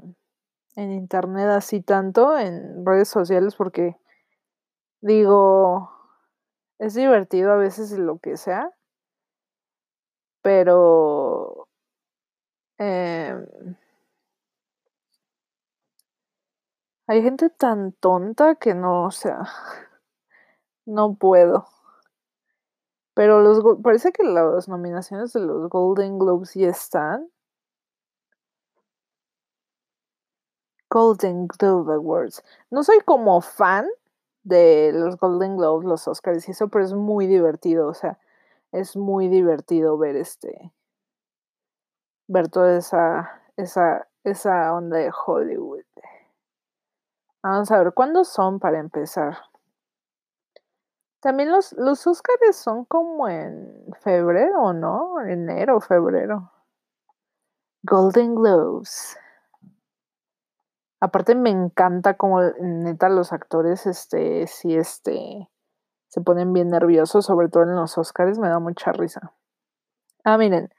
[0.76, 3.96] en internet así tanto, en redes sociales, porque
[5.00, 5.90] digo,
[6.78, 8.72] es divertido a veces lo que sea
[10.46, 11.66] pero
[12.78, 13.76] em
[17.08, 19.42] hay gente tan tonta que no, o sea,
[20.86, 21.66] no puedo.
[23.14, 27.28] Pero los parece que las nominaciones de los Golden Globes ya están.
[30.90, 32.42] Golden Globe Awards.
[32.70, 33.86] No soy como fan
[34.44, 38.18] de los Golden Globes, los Óscars y eso, pero es muy divertido, o sea,
[38.72, 40.72] es muy divertido ver, este
[42.28, 45.84] ver toda esa esa esa onda de Hollywood.
[47.42, 49.38] Vamos a ver, ¿cuándo son para empezar?
[51.20, 52.06] También los los
[52.52, 55.20] son como en febrero, ¿no?
[55.20, 56.52] Enero, febrero.
[57.82, 59.16] Golden Globes.
[61.00, 65.50] Aparte me encanta como neta los actores, este, sí, este,
[66.08, 69.34] se ponen bien nerviosos, sobre todo en los Óscares, me da mucha risa.
[70.24, 70.70] Ah, miren,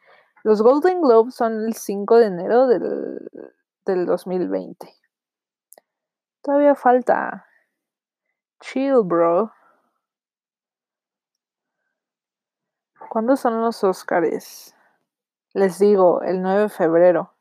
[0.44, 3.30] los Golden Globes son el 5 de enero del
[3.88, 4.94] del 2020.
[6.42, 7.48] Todavía falta.
[8.60, 9.52] Chill, bro.
[13.10, 14.76] ¿Cuándo son los Óscares?
[15.54, 17.37] Les digo, el 9 de febrero.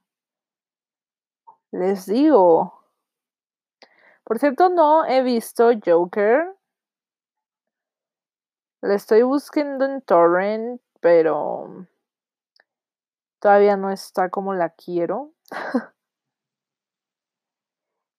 [1.73, 2.73] Les digo.
[4.25, 6.57] Por cierto, no he visto Joker.
[8.83, 11.87] La estoy buscando en torrent, pero
[13.41, 15.33] todavía no está como la quiero.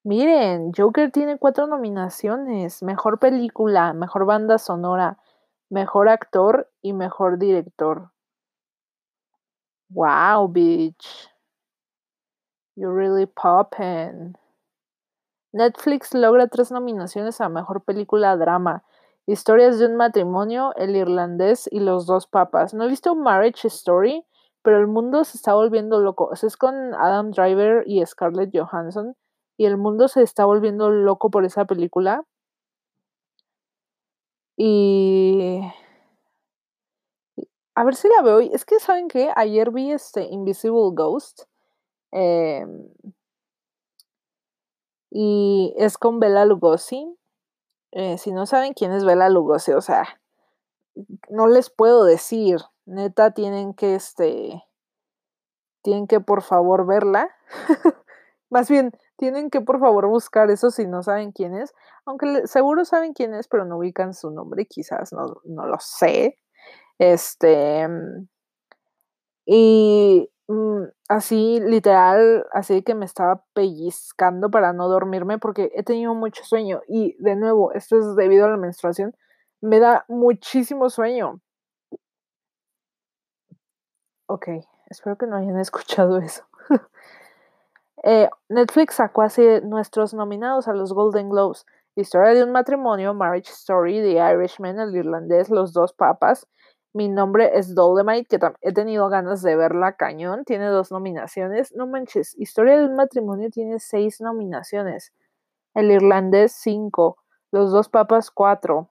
[0.03, 5.17] Miren, Joker tiene 4 nominaciones: Mejor película, mejor banda sonora,
[5.69, 8.11] mejor actor y mejor director.
[9.89, 11.29] Wow, bitch.
[12.77, 14.37] You're really poppin'.
[15.51, 18.83] Netflix logra tres nominaciones a Mejor Película Drama.
[19.25, 22.75] Historias de un matrimonio, El Irlandés y Los Dos Papas.
[22.75, 24.23] No he visto Marriage Story,
[24.61, 26.31] pero el mundo se está volviendo loco.
[26.33, 29.15] Es con Adam Driver y Scarlett Johansson.
[29.57, 32.25] Y el mundo se está volviendo loco por esa película.
[34.55, 35.61] Y
[37.73, 38.39] a ver si la veo.
[38.39, 39.31] Es que, ¿saben qué?
[39.35, 41.45] Ayer vi este Invisible Ghost.
[42.11, 42.89] Em,
[45.11, 47.17] y es con Bella Lugosi.
[47.91, 50.05] Eh, si no saben quién es Bella Lugosi, o sea,
[51.29, 52.59] no les puedo decir.
[52.85, 54.63] Neta, tienen que, este,
[55.83, 57.29] tienen que por favor verla.
[58.49, 61.73] Más bien, tienen que por favor buscar eso si no saben quién es.
[62.05, 66.37] Aunque seguro saben quién es, pero no ubican su nombre, quizás, no, no lo sé.
[66.99, 67.87] Este.
[69.45, 70.29] Y
[71.09, 76.81] así, literal, así que me estaba pellizcando para no dormirme porque he tenido mucho sueño.
[76.87, 79.15] Y de nuevo, esto es debido a la menstruación.
[79.61, 81.41] Me da muchísimo sueño.
[84.27, 84.47] Ok,
[84.89, 86.43] espero que no hayan escuchado eso.
[88.03, 91.65] Eh, Netflix sacó así nuestros nominados a los Golden Globes.
[91.95, 96.47] Historia de un matrimonio, Marriage Story, The Irishman, El Irlandés, Los Dos Papas,
[96.93, 100.45] mi nombre es Dolemite, que he tenido ganas de verla cañón.
[100.45, 101.73] Tiene dos nominaciones.
[101.75, 105.13] No manches, Historia de un matrimonio tiene seis nominaciones.
[105.73, 107.17] El irlandés, cinco.
[107.51, 108.89] Los dos papas, cuatro.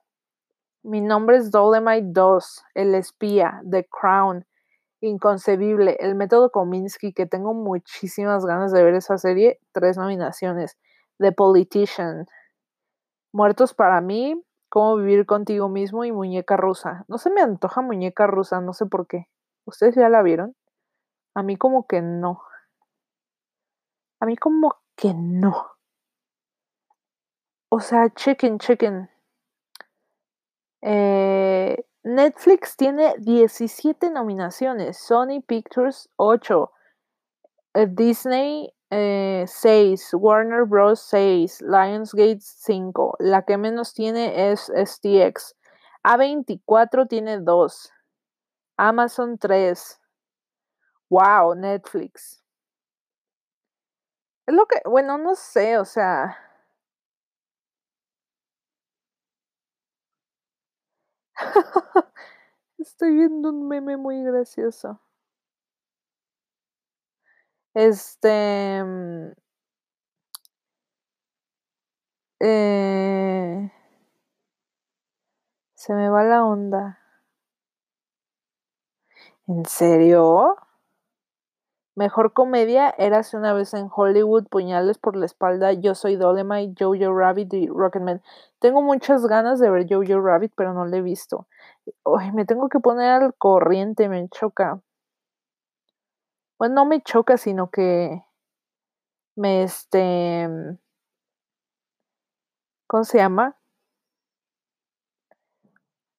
[0.83, 2.63] Mi nombre es Dolemite 2.
[2.75, 4.45] El espía, The Crown.
[5.01, 5.97] Inconcebible.
[5.99, 9.59] El método Kominsky, que tengo muchísimas ganas de ver esa serie.
[9.73, 10.77] Tres nominaciones.
[11.19, 12.25] The Politician.
[13.33, 17.05] Muertos para mí, Cómo vivir contigo mismo y Muñeca Rusa.
[17.07, 19.27] No se me antoja Muñeca Rusa, no sé por qué.
[19.65, 20.55] ¿Ustedes ya la vieron?
[21.35, 22.41] A mí como que no.
[24.19, 25.67] A mí como que no.
[27.69, 29.09] O sea, chequen, chequen.
[30.81, 36.71] Eh, Netflix tiene 17 nominaciones, Sony Pictures 8,
[37.73, 40.99] eh, Disney 6, eh, Warner Bros.
[41.01, 43.15] 6, Lionsgate 5.
[43.19, 45.55] La que menos tiene es STX.
[46.03, 47.91] A24 tiene 2.
[48.77, 49.99] Amazon 3.
[51.09, 52.41] Wow, Netflix.
[54.47, 56.37] Es lo que, bueno, no sé, o sea.
[62.79, 64.99] Estoy viendo un meme muy gracioso.
[67.77, 68.83] Este.
[68.83, 69.31] Mm,
[72.39, 73.69] eh,
[75.75, 76.99] se me va la onda.
[79.47, 80.55] ¿En serio?
[81.95, 87.13] Mejor comedia, Érase una vez en Hollywood, Puñales por la espalda, Yo soy Dolemite, Jojo
[87.13, 88.21] Rabbit y Rocketman.
[88.59, 91.47] Tengo muchas ganas de ver Jojo Rabbit, pero no lo he visto.
[92.33, 94.81] Me tengo que poner al corriente, me choca.
[96.59, 98.23] Bueno, no me choca, sino que
[99.37, 100.77] me este
[102.87, 103.57] ¿cómo se llama?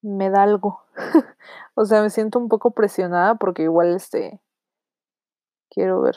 [0.03, 0.83] Me da algo.
[1.75, 4.41] o sea, me siento un poco presionada porque igual este
[5.71, 6.17] quiero ver.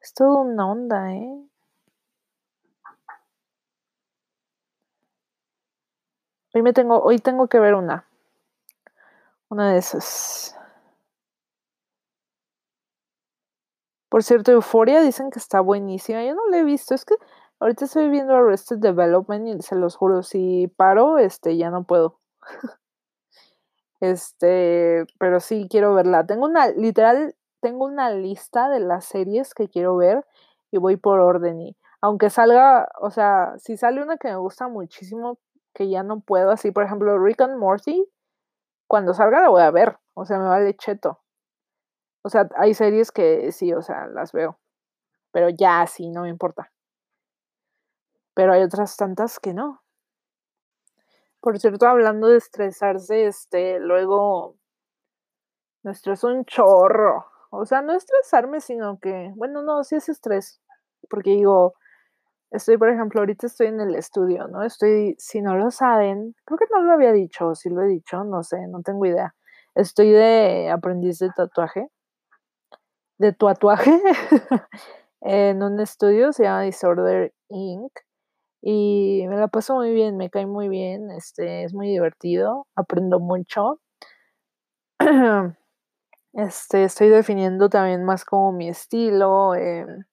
[0.00, 1.48] Es todo una onda, ¿eh?
[6.52, 8.04] Hoy me tengo, hoy tengo que ver una.
[9.50, 10.57] Una de esas.
[14.08, 16.24] Por cierto, Euforia dicen que está buenísima.
[16.24, 16.94] Yo no la he visto.
[16.94, 17.14] Es que
[17.60, 22.18] ahorita estoy viendo Arrested Development y se los juro, si paro, este, ya no puedo.
[24.00, 26.26] este, pero sí quiero verla.
[26.26, 30.24] Tengo una, literal, tengo una lista de las series que quiero ver
[30.70, 31.60] y voy por orden.
[31.60, 35.38] Y aunque salga, o sea, si sale una que me gusta muchísimo,
[35.74, 38.06] que ya no puedo, así por ejemplo, Rick and Morty,
[38.88, 39.98] cuando salga la voy a ver.
[40.14, 41.20] O sea, me vale cheto.
[42.22, 44.58] O sea, hay series que sí, o sea, las veo.
[45.32, 46.70] Pero ya sí, no me importa.
[48.34, 49.82] Pero hay otras tantas que no.
[51.40, 54.56] Por cierto, hablando de estresarse, este, luego
[55.82, 57.26] me estreso un chorro.
[57.50, 60.60] O sea, no estresarme, sino que, bueno, no, sí es estrés.
[61.08, 61.74] Porque digo,
[62.50, 64.62] estoy, por ejemplo, ahorita estoy en el estudio, ¿no?
[64.64, 68.24] Estoy, si no lo saben, creo que no lo había dicho, si lo he dicho,
[68.24, 69.34] no sé, no tengo idea.
[69.74, 71.88] Estoy de aprendiz de tatuaje
[73.18, 73.90] de tatuaje
[75.20, 77.92] en un estudio, se llama Disorder Inc.
[78.62, 83.20] y me la paso muy bien, me cae muy bien, este, es muy divertido, aprendo
[83.20, 83.80] mucho.
[86.34, 90.04] Este, estoy definiendo también más como mi estilo, em,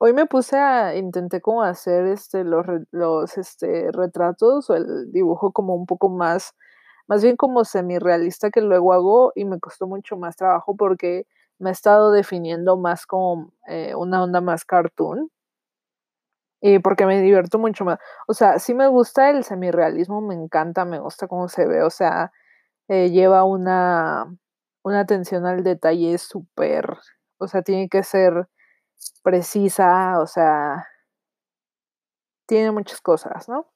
[0.00, 5.52] hoy me puse a intenté como hacer, este, los los, este, retratos o el dibujo
[5.52, 6.54] como un poco más
[7.08, 11.26] más bien como semirrealista que luego hago, y me costó mucho más trabajo porque
[11.64, 15.30] me he estado definiendo más como, eh, una onda más cartoon.
[16.62, 17.98] Y porque me divierto mucho más.
[18.26, 21.90] O sea, sí me gusta el semirrealismo, me encanta, me gusta cómo se ve, o
[21.90, 22.32] sea,
[22.88, 24.26] eh, lleva una
[24.84, 26.86] una atención al detalle súper,
[27.38, 28.48] o sea, tiene que ser
[29.24, 30.86] precisa, o sea
[32.48, 33.66] tiene muchas cosas, ¿no?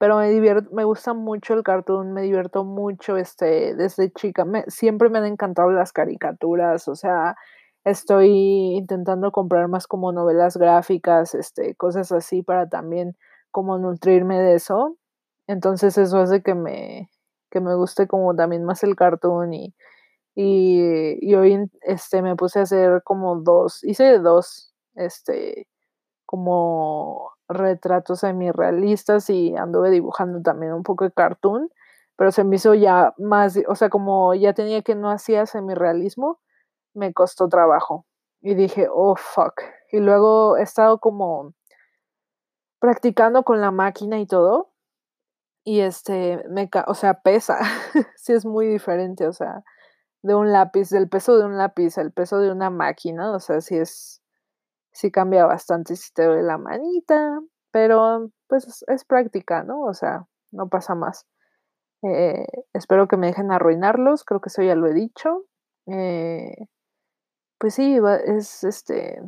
[0.00, 4.64] Pero me divier me gusta mucho el cartoon, me divierto mucho, este, desde chica, me
[4.68, 7.36] siempre me han encantado las caricaturas, o sea,
[7.84, 8.30] estoy
[8.78, 13.14] intentando comprar más como novelas gráficas, este, cosas así para también
[13.50, 14.96] como nutrirme de eso.
[15.46, 17.10] Entonces, eso hace que me
[17.50, 19.74] que me guste como también más el cartoon y
[20.36, 25.68] y y hoy, este, me puse a hacer como 2 hice 2, este,
[26.26, 31.70] como retratos semirrealistas y anduve dibujando también un poco de cartoon,
[32.16, 36.40] pero se me hizo ya más, o sea, como ya tenía que no hacía semirrealismo,
[36.94, 38.06] me costó trabajo,
[38.42, 39.62] y dije: "Oh, fuck".
[39.92, 41.54] Y luego he estado como
[42.80, 44.70] practicando con la máquina y todo,
[45.64, 47.58] y, este, me o sea, pesa,
[48.16, 49.64] sí es muy diferente, o sea,
[50.22, 53.60] de un lápiz, del peso de un lápiz al peso de una máquina, o sea,
[53.60, 54.19] sí es
[54.92, 57.40] sí cambia bastante si te duele la manita,
[57.72, 59.82] pero, pues, es práctica, ¿no?
[59.82, 61.26] O sea, no pasa más.
[62.02, 65.44] Eh, espero que me dejen arruinarlos, creo que eso ya lo he dicho.
[65.86, 66.56] Eh,
[67.58, 69.22] pues sí, es, este,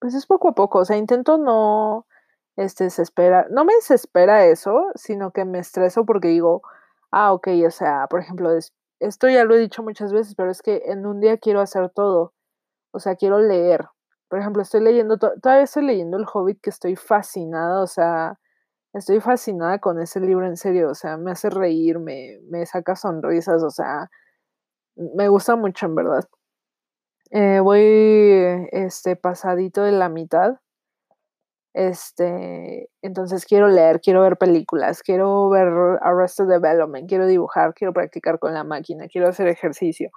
[0.00, 2.06] pues es poco a poco, o sea, intento no,
[2.56, 6.62] este, desesperar no me desespera eso, sino que me estreso porque digo:
[7.12, 10.50] "Ah, okey", o sea, por ejemplo, es esto ya lo he dicho muchas veces, pero
[10.52, 12.34] es que en un día quiero hacer todo,
[12.92, 13.88] o sea, quiero leer.
[14.30, 18.38] Por ejemplo, estoy leyendo to todavía estoy leyendo El Hobbit, que estoy fascinada, o sea,
[18.94, 22.96] estoy fascinada con ese libro, en serio, o sea, me hace reír, me me saca
[22.96, 24.10] sonrisas, o sea,
[24.96, 26.24] me gusta mucho, en verdad.
[27.32, 27.80] Eh, voy,
[28.72, 30.58] este, pasadito de la mitad.
[31.74, 35.68] Este, entonces quiero leer, quiero ver películas, quiero ver
[36.02, 40.10] Arrested Development, quiero dibujar, quiero practicar con la máquina, quiero hacer ejercicio.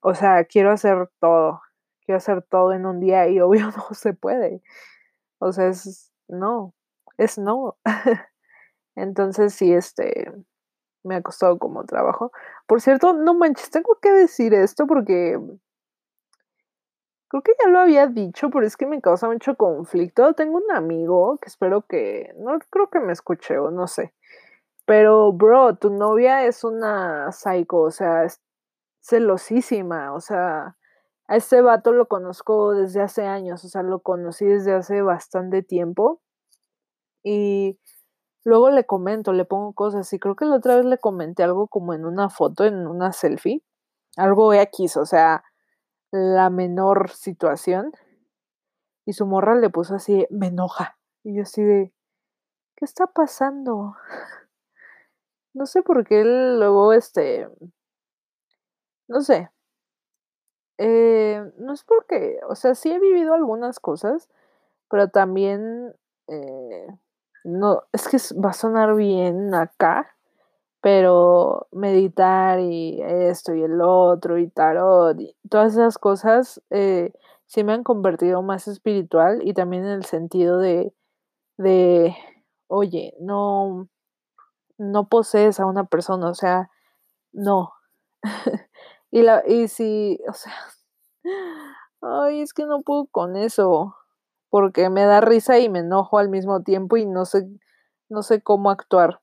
[0.00, 1.62] O sea, quiero hacer todo,
[2.08, 4.62] quiero hacer todo en un día y obvio no se puede.
[5.38, 6.74] O sea, es no,
[7.18, 7.76] es no.
[8.96, 10.32] Entonces sí, este,
[11.04, 12.32] me ha costado como trabajo.
[12.66, 15.38] Por cierto, no manches, tengo que decir esto porque
[17.28, 20.32] creo que ya lo había dicho, pero es que me causa mucho conflicto.
[20.32, 24.14] Tengo un amigo que espero que no creo que me escuche o no sé,
[24.86, 28.40] pero bro, tu novia es una psycho, o sea, es
[29.02, 30.77] celosísima, o sea,
[31.28, 35.62] a ese vato lo conozco desde hace años, o sea, lo conocí desde hace bastante
[35.62, 36.20] tiempo.
[37.24, 37.78] Y
[38.44, 41.68] luego le comento, le pongo cosas, y creo que la otra vez le comenté algo
[41.68, 43.62] como en una foto, en una selfie,
[44.16, 45.44] algo equis, o sea,
[46.12, 47.92] la menor situación.
[49.06, 50.98] Y su morra le puso así: "Me enoja".
[51.24, 51.92] Y yo así de:
[52.76, 53.96] "¿Qué está pasando?".
[55.54, 57.48] No sé por qué luego, este
[59.08, 59.48] no sé.
[60.78, 64.28] Eh, no es porque, o sea, sí he vivido algunas cosas,
[64.90, 65.94] pero también,
[66.28, 66.86] eh,
[67.44, 70.16] no, es que va a sonar bien acá,
[70.82, 77.12] pero meditar y esto y el otro y tarot y todas esas cosas, eh,
[77.46, 80.92] sí me han convertido más espiritual y también en el sentido de
[81.58, 82.16] de,
[82.68, 83.88] oye, no
[84.78, 86.70] no posees a una persona, o sea,
[87.32, 87.72] no.
[89.12, 90.52] Y la y si, o sea,
[92.02, 93.96] ay, es que no puedo con eso,
[94.50, 97.46] porque me da risa y me enojo al mismo tiempo y no sé
[98.10, 99.20] no sé cómo actuar,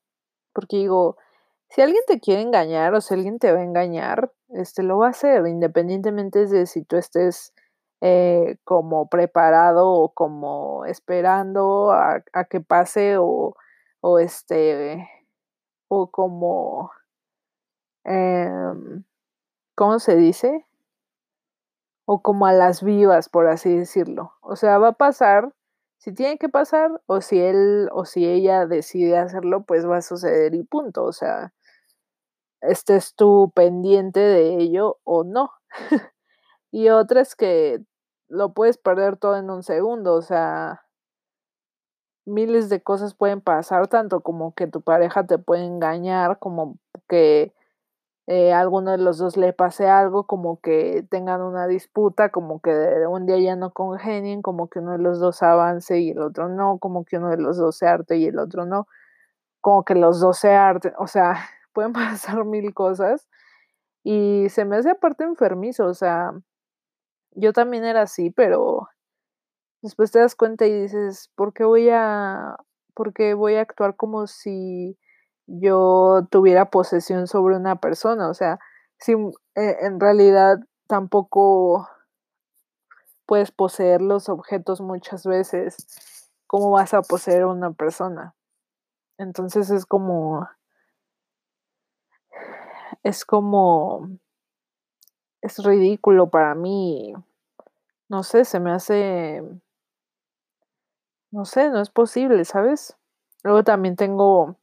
[0.54, 1.16] porque digo,
[1.70, 5.08] si alguien te quiere engañar o si alguien te va a engañar, este, lo va
[5.08, 7.52] a hacer, independientemente de si tú estés,
[8.02, 13.56] eh, como preparado o como esperando a a que pase o
[14.02, 15.08] o, este,
[15.88, 16.90] o como
[18.04, 19.04] em,
[19.76, 20.66] ¿cómo se dice?
[22.04, 24.32] O como a las vivas, por así decirlo.
[24.40, 25.52] O sea, va a pasar,
[25.98, 30.02] si tiene que pasar, o si él o si ella decide hacerlo, pues va a
[30.02, 31.52] suceder y punto, o sea
[32.62, 35.50] estés tú pendiente de ello o no.
[36.72, 37.80] Y otra es que
[38.28, 40.82] lo puedes perder todo en un segundo, o sea
[42.26, 46.76] miles de cosas pueden pasar, tanto como que tu pareja te puede engañar, como
[47.08, 47.54] que
[48.28, 52.70] eh, alguno de los dos le pase algo, como que tengan una disputa, como que
[53.08, 56.48] un día ya no congenien, como que uno de los dos avance y el otro
[56.48, 58.88] no, como que uno de los dos se arte y el otro no,
[59.60, 61.34] como que los dos se arten, o sea,
[61.74, 63.28] pueden pasar mil cosas.
[64.04, 66.32] Y se me hace aparte enfermizo, o sea,
[67.32, 68.88] yo también era así, pero
[69.82, 72.56] después te das cuenta y dices, ¿por qué voy a,
[72.94, 74.98] por qué voy a actuar como si
[75.46, 78.28] yo tuviera posesión sobre una persona?
[78.28, 78.58] O sea,
[78.98, 81.88] si eh, en realidad tampoco
[83.26, 88.34] puedes poseer los objetos muchas veces, ¿cómo vas a poseer a una persona?
[89.18, 90.48] Entonces es como,
[93.02, 94.08] es como,
[95.42, 97.14] es ridículo para mí.
[98.08, 99.42] No sé, se me hace
[101.36, 102.96] no sé, no es posible, ¿sabes?
[103.42, 104.56] Luego también tengo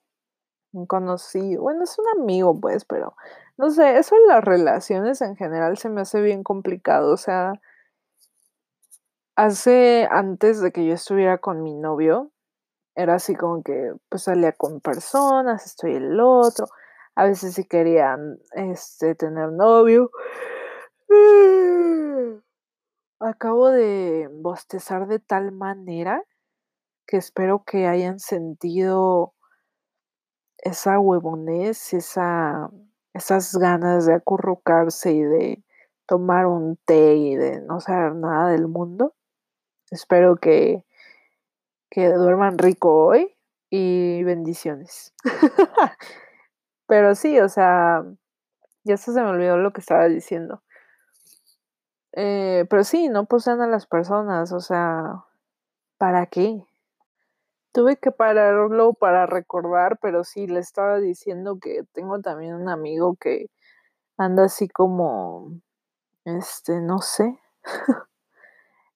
[0.74, 3.16] un conocido, bueno, es un amigo, pues, pero
[3.58, 7.54] no sé, eso en las relaciones en general se me hace bien complicado, o sea,
[9.38, 12.32] hace, antes de que yo estuviera con mi novio,
[12.96, 16.68] era así como que, pues, salía con personas, esto y el otro,
[17.16, 20.12] a veces sí querían, este, tener novio.
[23.20, 26.24] Acabo de bostezar de tal manera
[27.08, 29.34] que espero que hayan sentido
[30.64, 32.70] esa huevonez, esa
[33.14, 35.64] esas ganas de acurrucarse y de
[36.08, 39.14] tomar un té y de no saber nada del mundo.
[39.92, 40.84] Espero que
[41.92, 43.36] que duerman rico hoy
[43.70, 45.14] y bendiciones.
[46.88, 48.04] Pero sí, o sea,
[48.84, 50.64] ya se me olvidó lo que estaba diciendo.
[52.16, 55.24] Eh, pero sí, no posean a las personas, o sea,
[55.98, 56.64] ¿para qué?
[57.74, 63.16] Tuve que pararlo para recordar, pero sí, le estaba diciendo que tengo también un amigo
[63.20, 63.48] que
[64.18, 65.60] anda así como,
[66.26, 67.40] este, no sé,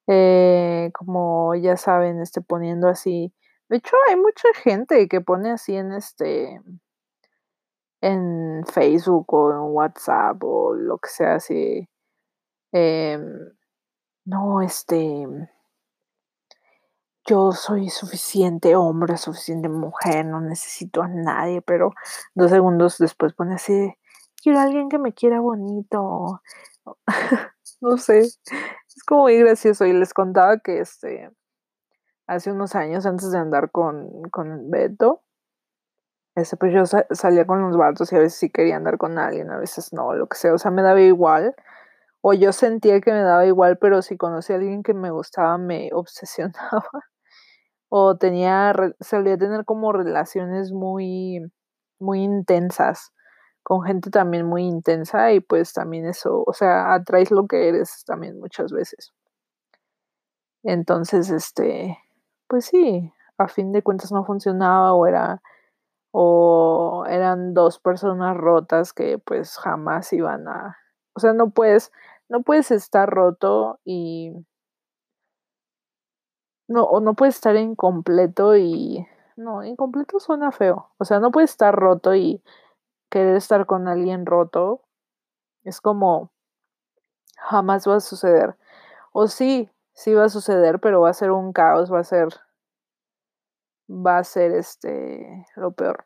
[0.07, 3.33] eh, como ya saben, este, poniendo así.
[3.69, 6.61] De hecho, hay mucha gente que pone así en este,
[8.01, 11.89] en Facebook o en WhatsApp o lo que sea así.
[12.71, 13.23] Em,
[14.25, 15.25] no, este,
[17.27, 21.91] yo soy suficiente hombre, suficiente mujer, no necesito a nadie, pero
[22.35, 23.93] dos segundos después pone así,
[24.41, 26.41] quiero a alguien que me quiera bonito.
[27.81, 28.39] no sé, es
[29.05, 29.85] como muy gracioso.
[29.85, 31.29] Y les contaba que este,
[32.27, 35.23] hace unos años, antes de andar con, con Beto,
[36.35, 39.49] ese, pues yo salía con los vatos y a veces sí quería andar con alguien,
[39.49, 41.55] a veces no, lo que sea, o sea, me daba igual.
[42.21, 45.57] O yo sentía que me daba igual, pero si conocía a alguien que me gustaba,
[45.57, 46.89] me obsesionaba
[47.89, 51.51] o tenía, solía tener como relaciones muy,
[51.99, 53.11] muy intensas
[53.63, 58.03] con gente también muy intensa y pues también eso, o sea, atraes lo que eres
[58.05, 59.13] también muchas veces.
[60.63, 61.97] Entonces, este,
[62.47, 65.41] pues sí, a fin de cuentas no funcionaba o era
[66.11, 70.77] o eran dos personas rotas que pues jamás iban a,
[71.15, 71.91] o sea, no puedes
[72.29, 74.33] no puedes estar roto y
[76.67, 80.89] no, o no puede estar incompleto y no, incompleto suena feo.
[80.97, 82.43] O sea, no puede estar roto y
[83.09, 84.81] querer estar con alguien roto.
[85.63, 86.31] Es como
[87.37, 88.55] jamás va a suceder.
[89.13, 92.29] O sí, sí va a suceder, pero va a ser un caos, va a ser
[93.89, 96.05] va a ser este lo peor.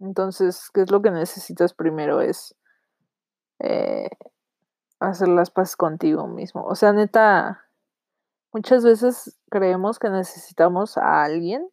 [0.00, 2.20] Entonces, ¿qué es lo que necesitas primero?
[2.20, 2.54] Es
[3.60, 4.10] eh,
[5.00, 6.64] hacer las paces contigo mismo.
[6.64, 7.65] O sea, neta,
[8.52, 11.68] Muchas veces creemos que necesitamos a alguien,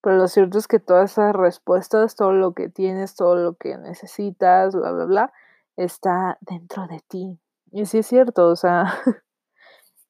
[0.00, 3.78] pero lo cierto es que todas esas respuestas, todo lo que tienes, todo lo que
[3.78, 5.32] necesitas, bla, bla, bla,
[5.76, 7.38] está dentro de ti.
[7.70, 8.84] Y sí es cierto, o sea,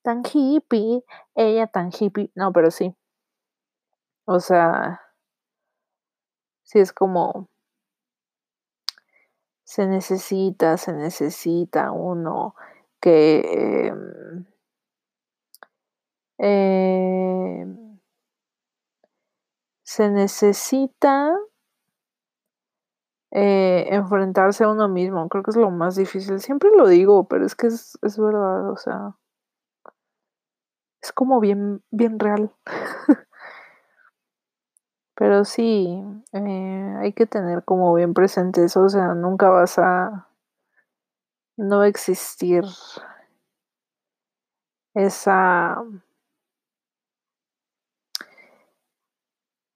[0.02, 1.04] tan hippie,
[1.34, 2.96] ella tan hippie, no, pero sí.
[4.24, 5.02] O sea,
[6.62, 7.48] sí es como,
[9.64, 12.54] se necesita, se necesita uno
[13.00, 13.88] que...
[13.88, 14.51] Em,
[16.44, 17.64] eh,
[19.84, 21.36] se necesita
[23.30, 25.28] eh, enfrentarse a uno mismo.
[25.28, 26.40] Creo que es lo más difícil.
[26.40, 29.14] Siempre lo digo, pero es que es, es verdad, o sea.
[31.00, 32.52] Es como bien, bien real.
[35.14, 38.82] pero sí, eh, hay que tener como bien presente eso.
[38.82, 40.26] O sea, nunca vas a
[41.56, 42.64] no existir
[44.94, 45.82] esa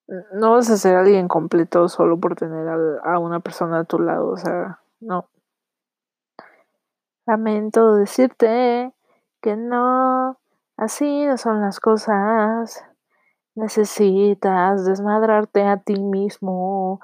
[0.08, 4.28] no vas a ser alguien completo solo por tener a una persona a tu lado,
[4.28, 5.28] o sea, no.
[7.26, 8.92] Lamento decirte
[9.42, 10.38] que no,
[10.76, 12.84] así no son las cosas.
[13.56, 17.00] Necesitas desmadrarte a ti mismo,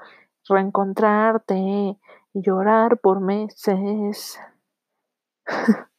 [0.47, 1.97] reencontrarte y
[2.33, 4.39] llorar por meses.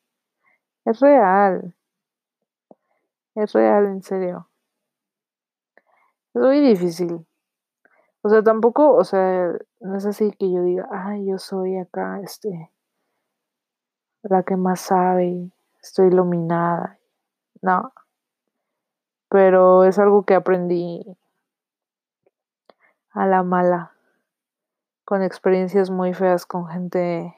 [0.86, 1.74] es real.
[3.34, 4.48] Es real, en serio.
[6.34, 7.24] Es muy difícil.
[8.22, 12.20] O sea, tampoco, o sea, no es así que yo diga, ay, yo soy acá,
[12.22, 12.70] este,
[14.22, 16.98] la que más sabe, estoy iluminada.
[17.62, 17.92] No.
[19.28, 21.04] Pero es algo que aprendí
[23.10, 23.92] a la mala,
[25.04, 27.34] con experiencias muy feas con gente,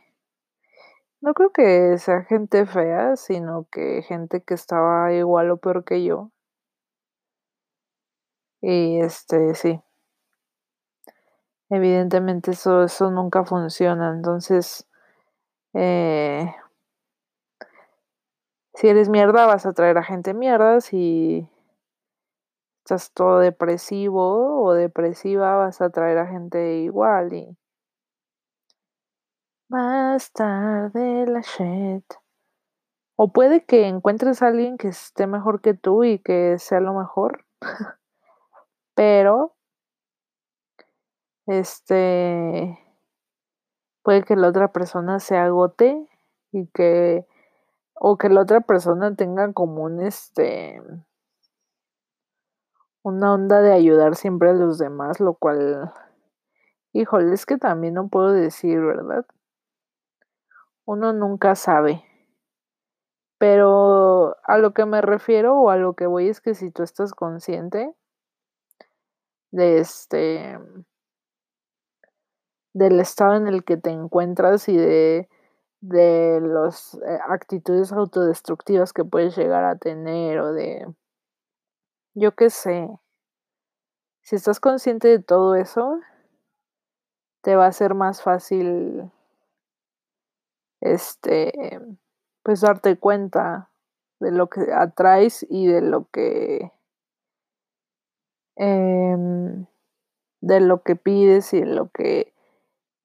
[1.21, 6.05] no creo que sea gente fea, sino que gente que estaba igual o peor que
[6.05, 6.31] yo.
[8.69, 9.81] Y este, sí.
[11.71, 14.11] Evidentemente eso, eso nunca funciona.
[14.13, 14.89] Entonces,
[15.73, 16.53] eh,
[18.75, 20.81] si eres mierda, vas a traer a gente mierda.
[20.81, 21.49] Si
[22.85, 27.35] estás todo depresivo o depresiva, vas a traer a gente igual.
[27.35, 27.57] Y
[29.69, 32.05] más tarde la shit.
[33.15, 36.95] O puede que encuentres a alguien que esté mejor que tú y que sea lo
[36.95, 37.45] mejor.
[38.97, 39.55] Pero
[41.47, 42.79] este,
[44.03, 46.09] puede que la otra persona se agote
[46.51, 47.27] y que,
[47.95, 50.81] o que la otra persona tenga como un, este,
[53.03, 55.93] una onda de ayudar siempre a los demás, lo cual,
[56.95, 59.27] híjole, es que también no puedo decir, ¿verdad?
[60.87, 62.03] Uno nunca sabe.
[63.39, 66.83] Pero a lo que me refiero o a lo que voy es que si tú
[66.83, 67.95] estás consciente
[69.57, 70.59] de este
[72.75, 75.31] del estado en el que te encuentras y de,
[75.81, 80.87] de las eh, actitudes autodestructivas que puedes llegar a tener o de,
[82.15, 82.87] yo qué sé,
[84.21, 86.01] si estás consciente de todo eso,
[87.41, 89.11] te va a ser más fácil,
[90.83, 91.81] este,
[92.43, 93.71] pues darte cuenta
[94.21, 96.73] de lo que atraes y de lo que,
[98.57, 99.67] em,
[100.43, 102.35] de lo que pides y lo que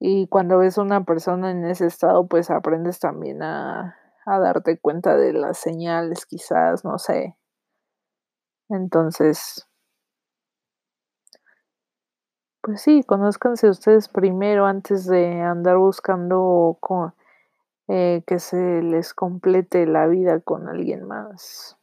[0.00, 3.96] y cuando ves a una persona en ese estado, pues aprendes también a,
[4.26, 7.36] a darte cuenta de las señales, quizás, no sé.
[8.70, 9.68] Entonces,
[12.60, 17.12] pues sí, conózcanse ustedes primero antes de andar buscando con,
[17.88, 21.76] eh, que se les complete la vida con alguien más.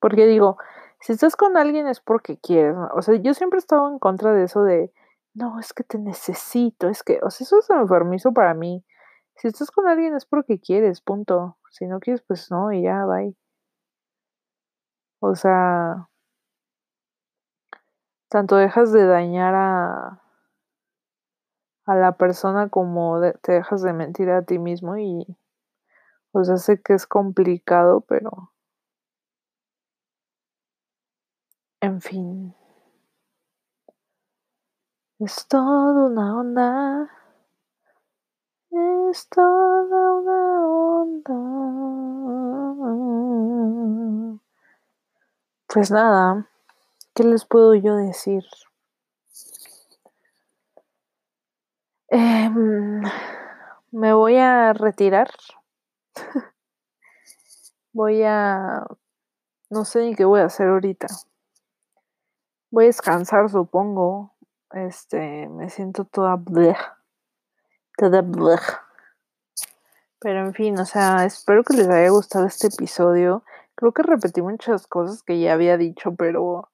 [0.00, 0.58] Porque digo,
[1.04, 2.74] si estás con alguien es porque quieres.
[2.94, 4.90] O sea, yo siempre he estado en contra de eso de
[5.34, 8.82] no, es que te necesito, es que, o sea, eso es enfermizo para mí.
[9.36, 11.58] Si estás con alguien es porque quieres, punto.
[11.70, 13.36] Si no quieres, pues no, y ya, bye.
[15.20, 16.08] O sea,
[18.30, 20.22] tanto dejas de dañar a,
[21.84, 25.36] a la persona como te dejas de mentir a ti mismo y,
[26.32, 28.53] o sea, sé que es complicado, pero,
[31.84, 32.54] en fin.
[35.18, 37.10] Es toda una onda.
[38.70, 41.34] Es toda una onda.
[45.66, 46.48] Pues nada,
[47.14, 48.44] ¿qué les puedo yo decir?
[52.08, 53.02] Em,
[53.90, 55.30] me voy a retirar.
[57.92, 58.86] voy a...
[59.70, 61.08] No sé ni qué voy a hacer ahorita.
[62.74, 64.34] Voy a descansar, supongo.
[64.72, 66.76] Este, me siento toda blech,
[67.96, 68.80] toda blech.
[70.18, 73.44] Pero en fin, o sea, espero que les haya gustado este episodio.
[73.76, 76.68] Creo que repetí muchas cosas que ya había dicho, pero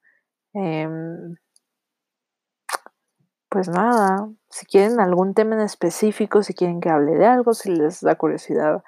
[0.55, 1.37] em,
[3.51, 7.73] pues nada, si quieren algún tema en específico, si quieren que hable de algo, si
[7.77, 8.83] les da curiosidad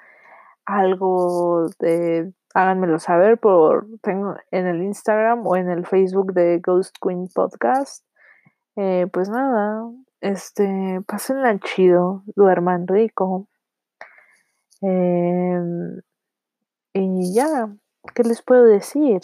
[0.65, 6.95] algo de háganmelo saber por tengo en el Instagram o en el Facebook de Ghost
[7.01, 8.05] Queen Podcast.
[8.75, 9.89] Eh, pues nada,
[10.21, 13.47] este, pásenla chido, duerman rico.
[14.81, 16.01] Em,
[16.93, 17.69] y ya,
[18.15, 19.21] ¿qué les puedo decir?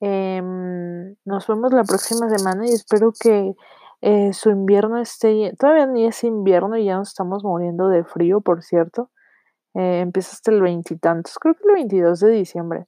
[0.00, 3.54] Em, nos vemos la próxima semana y espero que
[4.02, 8.40] eh, su invierno esté, todavía ni es invierno y ya nos estamos muriendo de frío,
[8.40, 9.10] por cierto.
[9.76, 12.86] Eh, empieza hasta el veintitantos, creo que el 22 de diciembre.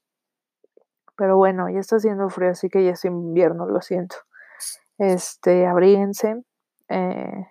[1.17, 4.17] Pero bueno, ya está haciendo frío, así que ya es invierno, lo siento.
[4.99, 6.43] Este, abríguense,
[6.89, 7.47] eh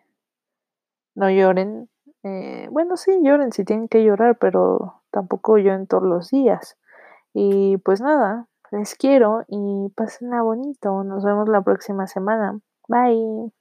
[1.17, 1.89] no lloren,
[2.23, 6.77] eh, bueno, sí, lloren si tienen que llorar, pero tampoco lloren todos los días.
[7.33, 11.03] Y pues nada, les quiero y pásenla bonito.
[11.03, 12.59] Nos vemos la próxima semana.
[12.87, 13.51] Bye.